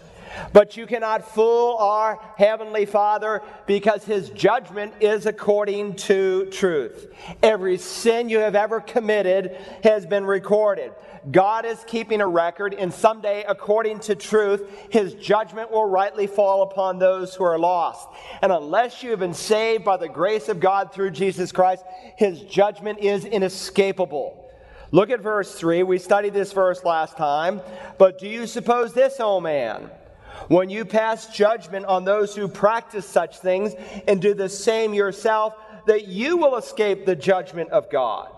but 0.54 0.78
you 0.78 0.86
cannot 0.86 1.34
fool 1.34 1.78
our 1.78 2.20
Heavenly 2.38 2.86
Father 2.86 3.42
because 3.66 4.04
His 4.04 4.30
judgment 4.30 4.94
is 5.00 5.26
according 5.26 5.96
to 5.96 6.46
truth. 6.52 7.14
Every 7.44 7.78
sin 7.78 8.30
you 8.30 8.40
have 8.40 8.56
ever 8.56 8.80
committed 8.80 9.58
has 9.84 10.06
been 10.06 10.26
recorded. 10.26 10.92
God 11.32 11.66
is 11.66 11.84
keeping 11.88 12.22
a 12.22 12.28
record, 12.28 12.74
and 12.74 12.94
someday, 12.94 13.44
according 13.48 14.00
to 14.02 14.16
truth, 14.16 14.70
his 14.92 15.16
judgment 15.16 15.72
will 15.72 15.86
rightly 15.86 16.28
fall 16.28 16.62
upon 16.62 17.00
those 17.00 17.34
who 17.34 17.44
are 17.44 17.58
lost. 17.58 18.08
And 18.42 18.52
unless 18.52 19.02
you 19.02 19.10
have 19.12 19.20
been 19.20 19.34
saved 19.34 19.84
by 19.84 19.98
the 19.98 20.08
grace 20.08 20.50
of 20.50 20.60
God 20.60 20.94
through 20.94 21.12
Jesus 21.12 21.52
Christ, 21.52 21.84
his 22.16 22.42
judgment 22.42 23.00
is 23.00 23.26
inescapable. 23.26 24.46
Look 24.92 25.10
at 25.10 25.22
verse 25.22 25.56
3. 25.56 25.84
We 25.84 25.98
studied 25.98 26.34
this 26.34 26.54
verse 26.54 26.84
last 26.84 27.18
time. 27.18 27.62
But 27.98 28.20
do 28.20 28.28
you 28.28 28.46
suppose 28.46 28.94
this, 28.94 29.16
O 29.20 29.42
man? 29.42 29.90
When 30.48 30.70
you 30.70 30.86
pass 30.86 31.28
judgment 31.28 31.86
on 31.86 32.06
those 32.06 32.36
who 32.36 32.48
practice 32.48 33.06
such 33.06 33.40
things 33.40 33.74
and 34.08 34.22
do 34.22 34.34
the 34.34 34.50
same 34.50 34.94
yourself, 34.94 35.56
that 35.88 36.08
you 36.08 36.38
will 36.38 36.58
escape 36.58 37.06
the 37.06 37.16
judgment 37.16 37.70
of 37.72 37.90
God. 37.90 38.32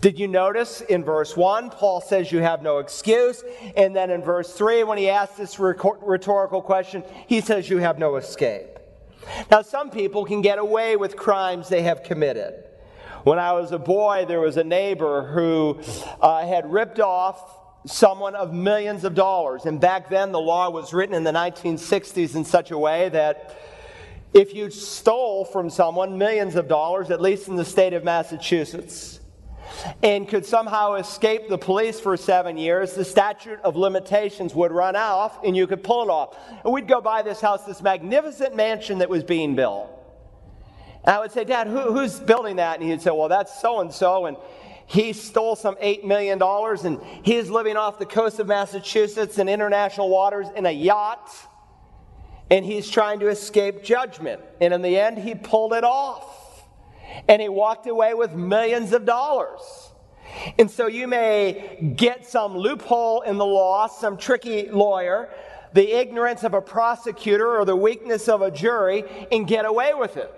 Did 0.00 0.18
you 0.18 0.28
notice 0.28 0.80
in 0.80 1.02
verse 1.02 1.36
1, 1.36 1.70
Paul 1.70 2.00
says 2.00 2.30
you 2.30 2.38
have 2.38 2.62
no 2.62 2.78
excuse. 2.78 3.42
And 3.76 3.96
then 3.96 4.10
in 4.10 4.22
verse 4.22 4.52
3, 4.54 4.84
when 4.84 4.98
he 4.98 5.10
asks 5.10 5.36
this 5.36 5.58
rhetorical 5.58 6.62
question, 6.62 7.02
he 7.26 7.40
says 7.40 7.68
you 7.68 7.78
have 7.78 7.98
no 7.98 8.16
escape. 8.16 8.78
Now, 9.50 9.62
some 9.62 9.90
people 9.90 10.24
can 10.24 10.40
get 10.40 10.58
away 10.58 10.96
with 10.96 11.16
crimes 11.16 11.68
they 11.68 11.82
have 11.82 12.02
committed. 12.04 12.64
When 13.24 13.38
I 13.38 13.52
was 13.52 13.72
a 13.72 13.78
boy, 13.78 14.24
there 14.26 14.40
was 14.40 14.56
a 14.56 14.64
neighbor 14.64 15.26
who 15.32 15.80
uh, 16.20 16.46
had 16.46 16.70
ripped 16.72 17.00
off 17.00 17.57
someone 17.86 18.34
of 18.34 18.52
millions 18.52 19.04
of 19.04 19.14
dollars. 19.14 19.64
And 19.66 19.80
back 19.80 20.08
then, 20.08 20.32
the 20.32 20.40
law 20.40 20.70
was 20.70 20.92
written 20.92 21.14
in 21.14 21.24
the 21.24 21.32
1960s 21.32 22.34
in 22.34 22.44
such 22.44 22.70
a 22.70 22.78
way 22.78 23.08
that 23.10 23.56
if 24.34 24.54
you 24.54 24.70
stole 24.70 25.44
from 25.44 25.70
someone 25.70 26.18
millions 26.18 26.54
of 26.54 26.68
dollars, 26.68 27.10
at 27.10 27.20
least 27.20 27.48
in 27.48 27.56
the 27.56 27.64
state 27.64 27.92
of 27.92 28.04
Massachusetts, 28.04 29.20
and 30.02 30.28
could 30.28 30.44
somehow 30.44 30.94
escape 30.94 31.48
the 31.48 31.58
police 31.58 32.00
for 32.00 32.16
seven 32.16 32.56
years, 32.56 32.94
the 32.94 33.04
statute 33.04 33.60
of 33.60 33.76
limitations 33.76 34.54
would 34.54 34.72
run 34.72 34.96
off 34.96 35.38
and 35.44 35.56
you 35.56 35.66
could 35.66 35.82
pull 35.82 36.02
it 36.02 36.10
off. 36.10 36.36
And 36.64 36.72
we'd 36.72 36.88
go 36.88 37.00
by 37.00 37.22
this 37.22 37.40
house, 37.40 37.64
this 37.64 37.82
magnificent 37.82 38.56
mansion 38.56 38.98
that 38.98 39.08
was 39.08 39.24
being 39.24 39.54
built. 39.54 39.90
And 41.04 41.14
I 41.14 41.20
would 41.20 41.32
say, 41.32 41.44
Dad, 41.44 41.68
who, 41.68 41.92
who's 41.92 42.18
building 42.18 42.56
that? 42.56 42.80
And 42.80 42.88
he'd 42.88 43.02
say, 43.02 43.10
Well, 43.10 43.28
that's 43.28 43.60
so 43.60 43.80
and 43.80 43.92
so. 43.92 44.26
And 44.26 44.36
he 44.88 45.12
stole 45.12 45.54
some 45.54 45.76
$8 45.76 46.02
million 46.02 46.42
and 46.42 47.00
he's 47.22 47.50
living 47.50 47.76
off 47.76 47.98
the 47.98 48.06
coast 48.06 48.40
of 48.40 48.46
Massachusetts 48.48 49.36
in 49.38 49.46
international 49.46 50.08
waters 50.08 50.46
in 50.56 50.64
a 50.64 50.70
yacht. 50.70 51.30
And 52.50 52.64
he's 52.64 52.88
trying 52.88 53.20
to 53.20 53.28
escape 53.28 53.84
judgment. 53.84 54.40
And 54.62 54.72
in 54.72 54.80
the 54.80 54.98
end, 54.98 55.18
he 55.18 55.34
pulled 55.34 55.74
it 55.74 55.84
off 55.84 56.64
and 57.28 57.42
he 57.42 57.50
walked 57.50 57.86
away 57.86 58.14
with 58.14 58.32
millions 58.32 58.94
of 58.94 59.04
dollars. 59.04 59.60
And 60.58 60.70
so 60.70 60.86
you 60.86 61.06
may 61.06 61.92
get 61.94 62.26
some 62.26 62.56
loophole 62.56 63.20
in 63.20 63.36
the 63.36 63.44
law, 63.44 63.88
some 63.88 64.16
tricky 64.16 64.70
lawyer, 64.70 65.28
the 65.74 66.00
ignorance 66.00 66.44
of 66.44 66.54
a 66.54 66.62
prosecutor 66.62 67.58
or 67.58 67.66
the 67.66 67.76
weakness 67.76 68.26
of 68.26 68.40
a 68.40 68.50
jury, 68.50 69.04
and 69.30 69.46
get 69.46 69.66
away 69.66 69.92
with 69.92 70.16
it 70.16 70.34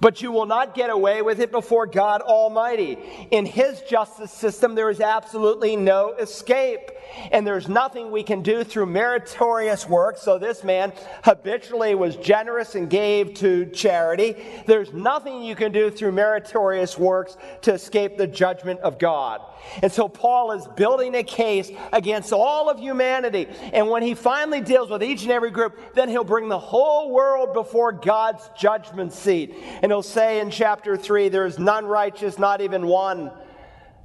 but 0.00 0.22
you 0.22 0.32
will 0.32 0.46
not 0.46 0.74
get 0.74 0.90
away 0.90 1.22
with 1.22 1.40
it 1.40 1.50
before 1.50 1.86
God 1.86 2.22
Almighty. 2.22 2.98
In 3.30 3.46
His 3.46 3.80
justice 3.82 4.32
system, 4.32 4.74
there 4.74 4.90
is 4.90 5.00
absolutely 5.00 5.76
no 5.76 6.14
escape. 6.14 6.90
And 7.32 7.46
there's 7.46 7.68
nothing 7.68 8.10
we 8.10 8.22
can 8.22 8.42
do 8.42 8.64
through 8.64 8.86
meritorious 8.86 9.88
work. 9.88 10.16
So 10.16 10.38
this 10.38 10.64
man 10.64 10.92
habitually 11.24 11.94
was 11.94 12.16
generous 12.16 12.74
and 12.74 12.88
gave 12.88 13.34
to 13.34 13.66
charity. 13.66 14.36
There's 14.66 14.92
nothing 14.92 15.42
you 15.42 15.54
can 15.54 15.72
do 15.72 15.90
through 15.90 16.12
meritorious 16.12 16.98
works 16.98 17.36
to 17.62 17.72
escape 17.74 18.16
the 18.16 18.26
judgment 18.26 18.80
of 18.80 18.98
God. 18.98 19.40
And 19.82 19.90
so 19.90 20.08
Paul 20.08 20.52
is 20.52 20.66
building 20.76 21.14
a 21.14 21.22
case 21.22 21.70
against 21.92 22.32
all 22.32 22.68
of 22.68 22.78
humanity. 22.78 23.48
And 23.72 23.88
when 23.88 24.02
he 24.02 24.14
finally 24.14 24.60
deals 24.60 24.90
with 24.90 25.02
each 25.02 25.22
and 25.22 25.32
every 25.32 25.50
group, 25.50 25.94
then 25.94 26.08
he'll 26.08 26.24
bring 26.24 26.48
the 26.48 26.58
whole 26.58 27.10
world 27.10 27.52
before 27.52 27.92
God's 27.92 28.48
judgment 28.56 29.12
seat. 29.12 29.54
And 29.82 29.90
he'll 29.90 30.02
say 30.02 30.40
in 30.40 30.50
chapter 30.50 30.96
3 30.96 31.28
there's 31.28 31.58
none 31.58 31.86
righteous, 31.86 32.38
not 32.38 32.60
even 32.60 32.86
one. 32.86 33.30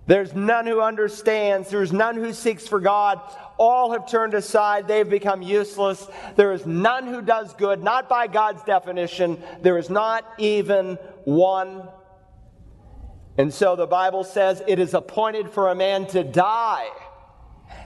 There's 0.06 0.34
none 0.34 0.68
who 0.68 0.82
understands. 0.82 1.70
There's 1.70 1.94
none 1.94 2.16
who 2.16 2.34
seeks 2.34 2.68
for 2.68 2.80
God. 2.80 3.22
All 3.58 3.92
have 3.94 4.10
turned 4.10 4.34
aside. 4.34 4.88
They've 4.88 5.10
become 5.10 5.42
useless. 5.42 6.06
There 6.36 6.52
is 6.52 6.66
none 6.66 7.08
who 7.08 7.22
does 7.22 7.54
good, 7.54 7.82
not 7.82 8.10
by 8.10 8.28
God's 8.28 8.64
definition. 8.64 9.42
There 9.62 9.78
is 9.78 9.90
not 9.90 10.26
even 10.38 10.96
one. 11.24 11.88
And 13.38 13.54
so 13.54 13.76
the 13.76 13.88
Bible 13.88 14.24
says 14.24 14.62
it 14.68 14.80
is 14.80 14.94
appointed 14.94 15.50
for 15.50 15.70
a 15.70 15.76
man 15.76 16.06
to 16.08 16.24
die. 16.24 16.90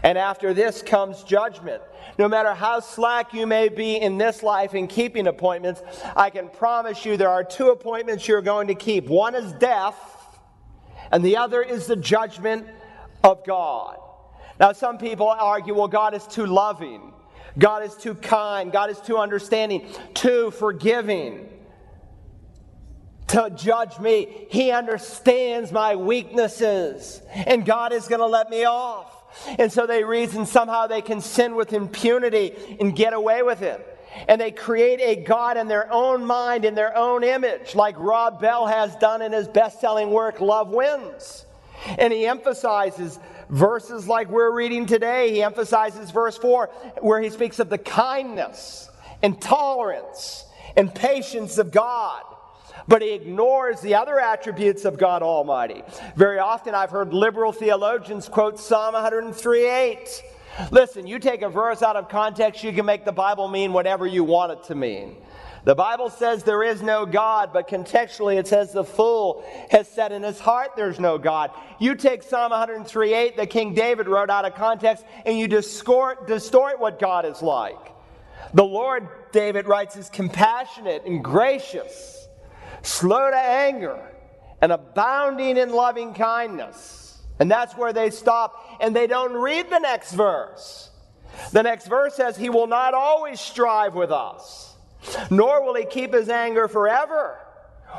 And 0.04 0.18
after 0.18 0.54
this 0.54 0.82
comes 0.82 1.24
judgment. 1.24 1.82
No 2.18 2.28
matter 2.28 2.54
how 2.54 2.80
slack 2.80 3.34
you 3.34 3.46
may 3.46 3.70
be 3.70 3.98
in 3.98 4.18
this 4.18 4.42
life 4.42 4.74
in 4.74 4.88
keeping 4.88 5.28
appointments, 5.28 5.82
I 6.16 6.30
can 6.30 6.50
promise 6.50 7.06
you 7.06 7.16
there 7.16 7.30
are 7.30 7.44
two 7.44 7.70
appointments 7.70 8.28
you're 8.28 8.42
going 8.42 8.68
to 8.68 8.76
keep. 8.76 9.08
One 9.08 9.36
is 9.36 9.54
death, 9.54 9.96
and 11.12 11.24
the 11.24 11.38
other 11.38 11.62
is 11.62 11.88
the 11.88 11.96
judgment 11.96 12.68
of 13.24 13.46
God. 13.46 13.98
Now, 14.60 14.72
some 14.72 14.98
people 14.98 15.28
argue, 15.28 15.74
well, 15.74 15.88
God 15.88 16.14
is 16.14 16.26
too 16.26 16.46
loving, 16.46 17.14
God 17.58 17.84
is 17.84 17.96
too 17.96 18.16
kind, 18.16 18.72
God 18.72 18.90
is 18.90 19.00
too 19.00 19.18
understanding, 19.18 19.88
too 20.14 20.52
forgiving 20.52 21.50
to 23.28 23.52
judge 23.56 24.00
me. 24.00 24.48
He 24.50 24.72
understands 24.72 25.72
my 25.72 25.96
weaknesses, 25.96 27.22
and 27.34 27.66
God 27.66 27.92
is 27.94 28.08
going 28.08 28.22
to 28.22 28.28
let 28.28 28.50
me 28.50 28.66
off. 28.66 29.14
And 29.60 29.72
so 29.72 29.86
they 29.86 30.04
reason 30.04 30.46
somehow 30.46 30.88
they 30.88 31.02
can 31.02 31.22
sin 31.22 31.56
with 31.56 31.74
impunity 31.74 32.54
and 32.80 32.96
get 32.96 33.14
away 33.14 33.44
with 33.44 33.62
it. 33.62 33.97
And 34.28 34.40
they 34.40 34.52
create 34.52 35.00
a 35.00 35.22
God 35.24 35.58
in 35.58 35.68
their 35.68 35.92
own 35.92 36.26
mind, 36.26 36.66
in 36.66 36.76
their 36.76 36.96
own 36.96 37.24
image, 37.24 37.76
like 37.76 37.96
Rob 37.98 38.42
Bell 38.42 38.66
has 38.66 38.96
done 38.96 39.22
in 39.22 39.32
his 39.32 39.48
best 39.48 39.80
selling 39.80 40.12
work, 40.12 40.42
Love 40.42 40.70
Wins. 40.70 41.46
And 41.98 42.12
he 42.12 42.26
emphasizes 42.26 43.20
verses 43.50 44.08
like 44.08 44.30
we're 44.30 44.52
reading 44.52 44.86
today. 44.86 45.32
He 45.32 45.44
emphasizes 45.44 46.12
verse 46.12 46.38
4, 46.38 46.68
where 47.02 47.22
he 47.22 47.30
speaks 47.30 47.60
of 47.60 47.70
the 47.70 47.78
kindness 47.78 48.90
and 49.22 49.40
tolerance 49.42 50.46
and 50.76 50.94
patience 50.94 51.58
of 51.58 51.72
God 51.72 52.24
but 52.88 53.02
he 53.02 53.12
ignores 53.14 53.82
the 53.82 53.96
other 53.96 54.20
attributes 54.20 54.86
of 54.86 54.98
God 54.98 55.22
Almighty. 55.22 55.84
Very 56.16 56.40
often 56.40 56.74
I've 56.74 56.90
heard 56.90 57.14
liberal 57.14 57.52
theologians 57.52 58.30
quote 58.30 58.60
Psalm 58.60 58.94
103 58.94 59.68
8. 59.68 60.24
Listen, 60.72 61.08
you 61.08 61.20
take 61.20 61.42
a 61.42 61.50
verse 61.50 61.82
out 61.82 61.96
of 61.96 62.10
context, 62.10 62.64
you 62.64 62.74
can 62.74 62.86
make 62.86 63.06
the 63.06 63.12
Bible 63.12 63.48
mean 63.48 63.74
whatever 63.74 64.06
you 64.08 64.24
want 64.24 64.52
it 64.52 64.64
to 64.66 64.76
mean. 64.76 65.18
The 65.66 65.76
Bible 65.76 66.10
says 66.10 66.44
there 66.44 66.64
is 66.64 66.82
no 66.82 67.06
God, 67.06 67.52
but 67.52 67.68
contextually 67.68 68.38
it 68.38 68.48
says 68.48 68.72
the 68.72 68.86
fool 68.86 69.44
has 69.70 69.88
said 69.88 70.14
in 70.14 70.24
his 70.24 70.40
heart 70.40 70.72
there's 70.78 71.00
no 71.00 71.18
God. 71.18 71.52
You 71.78 71.96
take 71.96 72.24
Psalm 72.24 72.52
103:8 72.54 73.36
that 73.36 73.50
King 73.50 73.74
David 73.74 74.08
wrote 74.08 74.30
out 74.30 74.46
of 74.46 74.56
context 74.56 75.04
and 75.26 75.38
you 75.38 75.48
distort, 75.50 76.26
distort 76.26 76.80
what 76.80 77.00
God 77.00 77.26
is 77.26 77.42
like. 77.42 77.94
The 78.54 78.64
Lord, 78.64 79.10
David 79.34 79.68
writes, 79.68 79.98
is 79.98 80.10
compassionate 80.10 81.04
and 81.06 81.22
gracious, 81.22 82.28
slow 82.82 83.30
to 83.30 83.38
anger, 83.38 84.00
and 84.62 84.72
abounding 84.72 85.58
in 85.58 85.72
loving 85.72 86.14
kindness. 86.14 87.07
And 87.40 87.50
that's 87.50 87.76
where 87.76 87.94
they 87.94 88.10
stop 88.10 88.78
and 88.80 88.96
they 88.96 89.08
don't 89.08 89.34
read 89.34 89.70
the 89.70 89.80
next 89.80 90.14
verse. 90.14 90.90
The 91.52 91.64
next 91.64 91.88
verse 91.88 92.16
says, 92.16 92.36
He 92.36 92.50
will 92.50 92.68
not 92.68 92.94
always 92.94 93.40
strive 93.40 93.94
with 93.94 94.12
us, 94.12 94.76
nor 95.30 95.64
will 95.64 95.76
He 95.76 95.86
keep 95.86 96.14
His 96.14 96.30
anger 96.30 96.68
forever. 96.68 97.40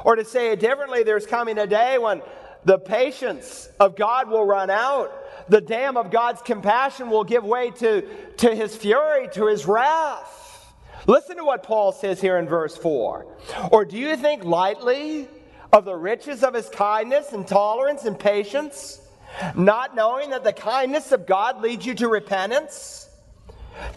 Or 0.04 0.16
to 0.16 0.24
say 0.24 0.52
it 0.52 0.60
differently, 0.60 1.02
there's 1.02 1.26
coming 1.26 1.58
a 1.58 1.66
day 1.66 1.98
when 1.98 2.22
the 2.64 2.78
patience 2.78 3.68
of 3.80 3.96
God 3.96 4.28
will 4.28 4.44
run 4.44 4.70
out. 4.70 5.12
The 5.48 5.60
dam 5.60 5.96
of 5.96 6.10
God's 6.10 6.42
compassion 6.42 7.08
will 7.08 7.24
give 7.24 7.44
way 7.44 7.70
to, 7.70 8.02
to 8.38 8.54
His 8.54 8.76
fury, 8.76 9.28
to 9.32 9.46
His 9.46 9.66
wrath. 9.66 10.34
Listen 11.06 11.36
to 11.36 11.44
what 11.44 11.62
Paul 11.62 11.92
says 11.92 12.20
here 12.20 12.36
in 12.38 12.46
verse 12.46 12.76
4. 12.76 13.26
Or 13.70 13.84
do 13.84 13.96
you 13.96 14.16
think 14.16 14.44
lightly 14.44 15.28
of 15.72 15.84
the 15.84 15.96
riches 15.96 16.42
of 16.42 16.54
His 16.54 16.68
kindness 16.68 17.32
and 17.32 17.46
tolerance 17.46 18.04
and 18.04 18.18
patience? 18.18 19.00
Not 19.54 19.94
knowing 19.94 20.30
that 20.30 20.44
the 20.44 20.52
kindness 20.52 21.12
of 21.12 21.26
God 21.26 21.60
leads 21.60 21.84
you 21.86 21.94
to 21.94 22.08
repentance? 22.08 23.08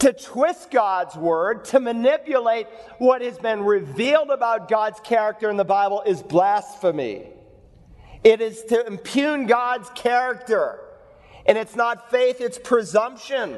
To 0.00 0.12
twist 0.12 0.70
God's 0.70 1.16
word, 1.16 1.64
to 1.66 1.80
manipulate 1.80 2.68
what 2.98 3.20
has 3.20 3.38
been 3.38 3.62
revealed 3.62 4.30
about 4.30 4.68
God's 4.68 5.00
character 5.00 5.50
in 5.50 5.56
the 5.56 5.64
Bible 5.64 6.02
is 6.06 6.22
blasphemy. 6.22 7.26
It 8.22 8.40
is 8.40 8.62
to 8.64 8.86
impugn 8.86 9.46
God's 9.46 9.90
character. 9.90 10.78
And 11.46 11.58
it's 11.58 11.74
not 11.74 12.10
faith, 12.10 12.40
it's 12.40 12.58
presumption. 12.58 13.56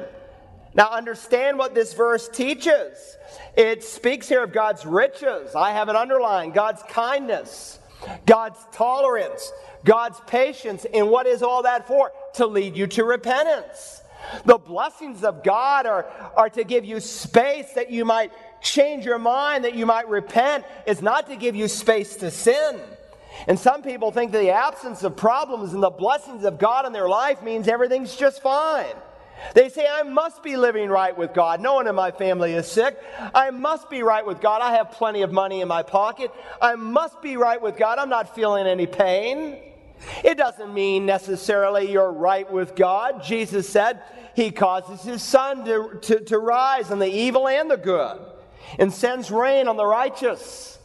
Now, 0.73 0.89
understand 0.89 1.57
what 1.57 1.75
this 1.75 1.93
verse 1.93 2.27
teaches. 2.27 3.17
It 3.55 3.83
speaks 3.83 4.27
here 4.27 4.43
of 4.43 4.51
God's 4.51 4.85
riches. 4.85 5.55
I 5.55 5.71
have 5.71 5.87
an 5.87 5.95
underline 5.95 6.51
God's 6.51 6.83
kindness, 6.89 7.79
God's 8.25 8.59
tolerance, 8.73 9.51
God's 9.85 10.19
patience. 10.27 10.85
And 10.93 11.09
what 11.09 11.27
is 11.27 11.41
all 11.41 11.63
that 11.63 11.87
for? 11.87 12.11
To 12.35 12.47
lead 12.47 12.75
you 12.75 12.87
to 12.87 13.05
repentance. 13.05 14.01
The 14.43 14.57
blessings 14.57 15.23
of 15.23 15.43
God 15.43 15.85
are, 15.85 16.05
are 16.35 16.49
to 16.49 16.63
give 16.63 16.83
you 16.83 16.99
space 16.99 17.71
that 17.73 17.91
you 17.91 18.03
might 18.03 18.31
change 18.61 19.05
your 19.05 19.19
mind, 19.19 19.63
that 19.63 19.75
you 19.75 19.85
might 19.85 20.09
repent. 20.09 20.65
It's 20.85 21.01
not 21.01 21.27
to 21.27 21.35
give 21.35 21.55
you 21.55 21.67
space 21.67 22.17
to 22.17 22.31
sin. 22.31 22.79
And 23.47 23.59
some 23.59 23.83
people 23.83 24.11
think 24.11 24.31
that 24.31 24.39
the 24.39 24.51
absence 24.51 25.03
of 25.03 25.15
problems 25.15 25.73
and 25.73 25.83
the 25.83 25.89
blessings 25.89 26.43
of 26.43 26.57
God 26.57 26.85
in 26.85 26.93
their 26.93 27.07
life 27.07 27.43
means 27.43 27.67
everything's 27.67 28.15
just 28.15 28.41
fine. 28.41 28.95
They 29.53 29.69
say, 29.69 29.85
I 29.87 30.03
must 30.03 30.41
be 30.41 30.55
living 30.55 30.89
right 30.89 31.15
with 31.15 31.33
God. 31.33 31.59
No 31.59 31.75
one 31.75 31.87
in 31.87 31.93
my 31.93 32.11
family 32.11 32.53
is 32.53 32.67
sick. 32.67 32.97
I 33.33 33.51
must 33.51 33.89
be 33.89 34.01
right 34.01 34.25
with 34.25 34.41
God. 34.41 34.61
I 34.61 34.75
have 34.77 34.91
plenty 34.91 35.21
of 35.21 35.31
money 35.31 35.61
in 35.61 35.67
my 35.67 35.83
pocket. 35.83 36.31
I 36.61 36.75
must 36.75 37.21
be 37.21 37.37
right 37.37 37.61
with 37.61 37.77
God. 37.77 37.99
I'm 37.99 38.09
not 38.09 38.33
feeling 38.33 38.65
any 38.65 38.87
pain. 38.87 39.57
It 40.23 40.37
doesn't 40.37 40.73
mean 40.73 41.05
necessarily 41.05 41.91
you're 41.91 42.11
right 42.11 42.51
with 42.51 42.75
God. 42.75 43.23
Jesus 43.23 43.67
said 43.67 44.01
he 44.35 44.51
causes 44.51 45.01
his 45.03 45.23
sun 45.23 45.65
to, 45.65 45.97
to, 46.01 46.19
to 46.21 46.37
rise 46.37 46.91
on 46.91 46.99
the 46.99 47.11
evil 47.11 47.47
and 47.47 47.71
the 47.71 47.77
good 47.77 48.19
and 48.77 48.91
sends 48.91 49.31
rain 49.31 49.67
on 49.67 49.77
the 49.77 49.85
righteous 49.85 50.75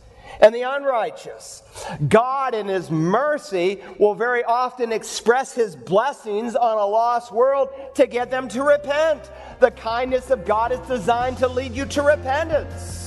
and 0.41 0.55
the 0.55 0.63
unrighteous. 0.63 1.63
God, 2.09 2.55
in 2.55 2.67
His 2.67 2.91
mercy, 2.91 3.81
will 3.99 4.15
very 4.15 4.45
often 4.45 4.93
express 4.93 5.55
His 5.55 5.77
blessings 5.77 6.57
on 6.57 6.79
a 6.79 6.87
lost 6.87 7.33
world 7.33 7.69
to 7.95 8.07
get 8.07 8.31
them 8.31 8.49
to 8.49 8.63
repent. 8.63 9.31
The 9.59 9.71
kindness 9.71 10.31
of 10.31 10.45
God 10.45 10.73
is 10.73 10.81
designed 10.81 11.39
to 11.39 11.49
lead 11.49 11.73
you 11.73 11.85
to 11.87 12.03
repentance. 12.03 13.00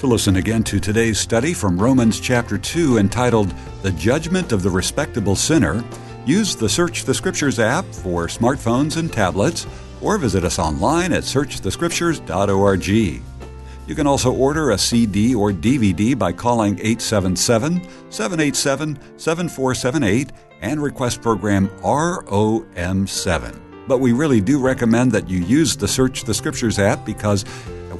To 0.00 0.06
listen 0.06 0.36
again 0.36 0.62
to 0.64 0.78
today's 0.78 1.18
study 1.18 1.54
from 1.54 1.78
Romans 1.78 2.20
chapter 2.20 2.58
2 2.58 2.98
entitled 2.98 3.54
The 3.80 3.92
Judgment 3.92 4.52
of 4.52 4.62
the 4.62 4.68
Respectable 4.68 5.34
Sinner, 5.34 5.82
use 6.26 6.54
the 6.54 6.68
Search 6.68 7.04
the 7.04 7.14
Scriptures 7.14 7.58
app 7.58 7.86
for 7.86 8.26
smartphones 8.26 8.98
and 8.98 9.10
tablets 9.10 9.66
or 10.02 10.18
visit 10.18 10.44
us 10.44 10.58
online 10.58 11.14
at 11.14 11.22
searchthescriptures.org. 11.22 12.88
You 12.88 13.94
can 13.94 14.06
also 14.06 14.34
order 14.34 14.72
a 14.72 14.78
CD 14.78 15.34
or 15.34 15.50
DVD 15.50 16.16
by 16.16 16.30
calling 16.30 16.74
877 16.74 17.88
787 18.10 18.98
7478 19.16 20.30
and 20.60 20.82
request 20.82 21.22
program 21.22 21.68
ROM7. 21.78 23.62
But 23.88 23.98
we 23.98 24.12
really 24.12 24.42
do 24.42 24.58
recommend 24.58 25.12
that 25.12 25.28
you 25.28 25.38
use 25.38 25.74
the 25.74 25.88
Search 25.88 26.24
the 26.24 26.34
Scriptures 26.34 26.78
app 26.78 27.06
because 27.06 27.44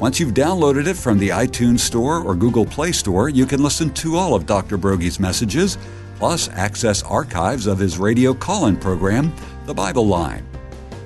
once 0.00 0.20
you've 0.20 0.35
downloaded 0.35 0.87
it 0.87 0.96
from 0.96 1.18
the 1.18 1.28
iTunes 1.28 1.80
Store 1.80 2.20
or 2.20 2.35
Google 2.35 2.66
Play 2.66 2.92
Store, 2.92 3.28
you 3.28 3.46
can 3.46 3.62
listen 3.62 3.90
to 3.94 4.16
all 4.16 4.35
of 4.35 4.44
Dr. 4.44 4.76
Broggi's 4.76 5.20
messages, 5.20 5.78
plus 6.16 6.48
access 6.50 7.02
archives 7.02 7.66
of 7.66 7.78
his 7.78 7.98
radio 7.98 8.35
call 8.35 8.66
in 8.66 8.76
program, 8.76 9.32
The 9.64 9.74
Bible 9.74 10.06
Line. 10.06 10.46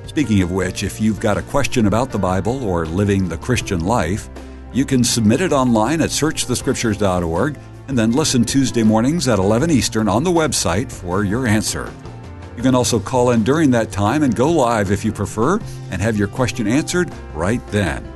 Speaking 0.06 0.42
of 0.42 0.50
which, 0.50 0.82
if 0.82 1.00
you've 1.00 1.20
got 1.20 1.38
a 1.38 1.42
question 1.42 1.86
about 1.86 2.10
the 2.10 2.18
Bible 2.18 2.64
or 2.64 2.86
living 2.86 3.28
the 3.28 3.38
Christian 3.38 3.84
life, 3.84 4.28
you 4.72 4.84
can 4.84 5.04
submit 5.04 5.40
it 5.40 5.52
online 5.52 6.00
at 6.00 6.10
searchthescriptures.org 6.10 7.58
and 7.88 7.98
then 7.98 8.12
listen 8.12 8.44
Tuesday 8.44 8.82
mornings 8.82 9.28
at 9.28 9.38
11 9.38 9.70
Eastern 9.70 10.08
on 10.08 10.24
the 10.24 10.30
website 10.30 10.90
for 10.90 11.22
your 11.22 11.46
answer. 11.46 11.92
You 12.56 12.62
can 12.62 12.74
also 12.74 12.98
call 12.98 13.30
in 13.30 13.44
during 13.44 13.70
that 13.70 13.92
time 13.92 14.22
and 14.22 14.34
go 14.34 14.50
live 14.50 14.90
if 14.90 15.04
you 15.04 15.12
prefer 15.12 15.60
and 15.90 16.02
have 16.02 16.16
your 16.16 16.28
question 16.28 16.66
answered 16.66 17.10
right 17.34 17.64
then. 17.68 18.09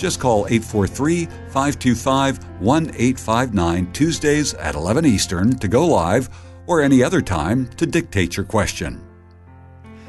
Just 0.00 0.18
call 0.18 0.46
843 0.46 1.26
525 1.26 2.38
1859 2.62 3.92
Tuesdays 3.92 4.54
at 4.54 4.74
11 4.74 5.04
Eastern 5.04 5.54
to 5.58 5.68
go 5.68 5.86
live 5.86 6.30
or 6.66 6.80
any 6.80 7.02
other 7.02 7.20
time 7.20 7.66
to 7.76 7.84
dictate 7.84 8.34
your 8.34 8.46
question. 8.46 9.04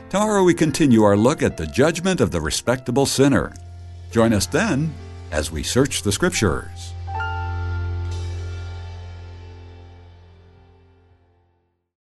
Tomorrow 0.10 0.44
we 0.44 0.54
continue 0.54 1.04
our 1.04 1.18
look 1.18 1.44
at 1.44 1.58
the 1.58 1.68
judgment 1.68 2.22
of 2.22 2.32
the 2.32 2.40
respectable 2.40 3.06
sinner. 3.06 3.54
Join 4.12 4.32
us 4.32 4.46
then 4.46 4.94
as 5.30 5.52
we 5.52 5.62
search 5.62 6.04
the 6.04 6.12
Scriptures. 6.14 6.91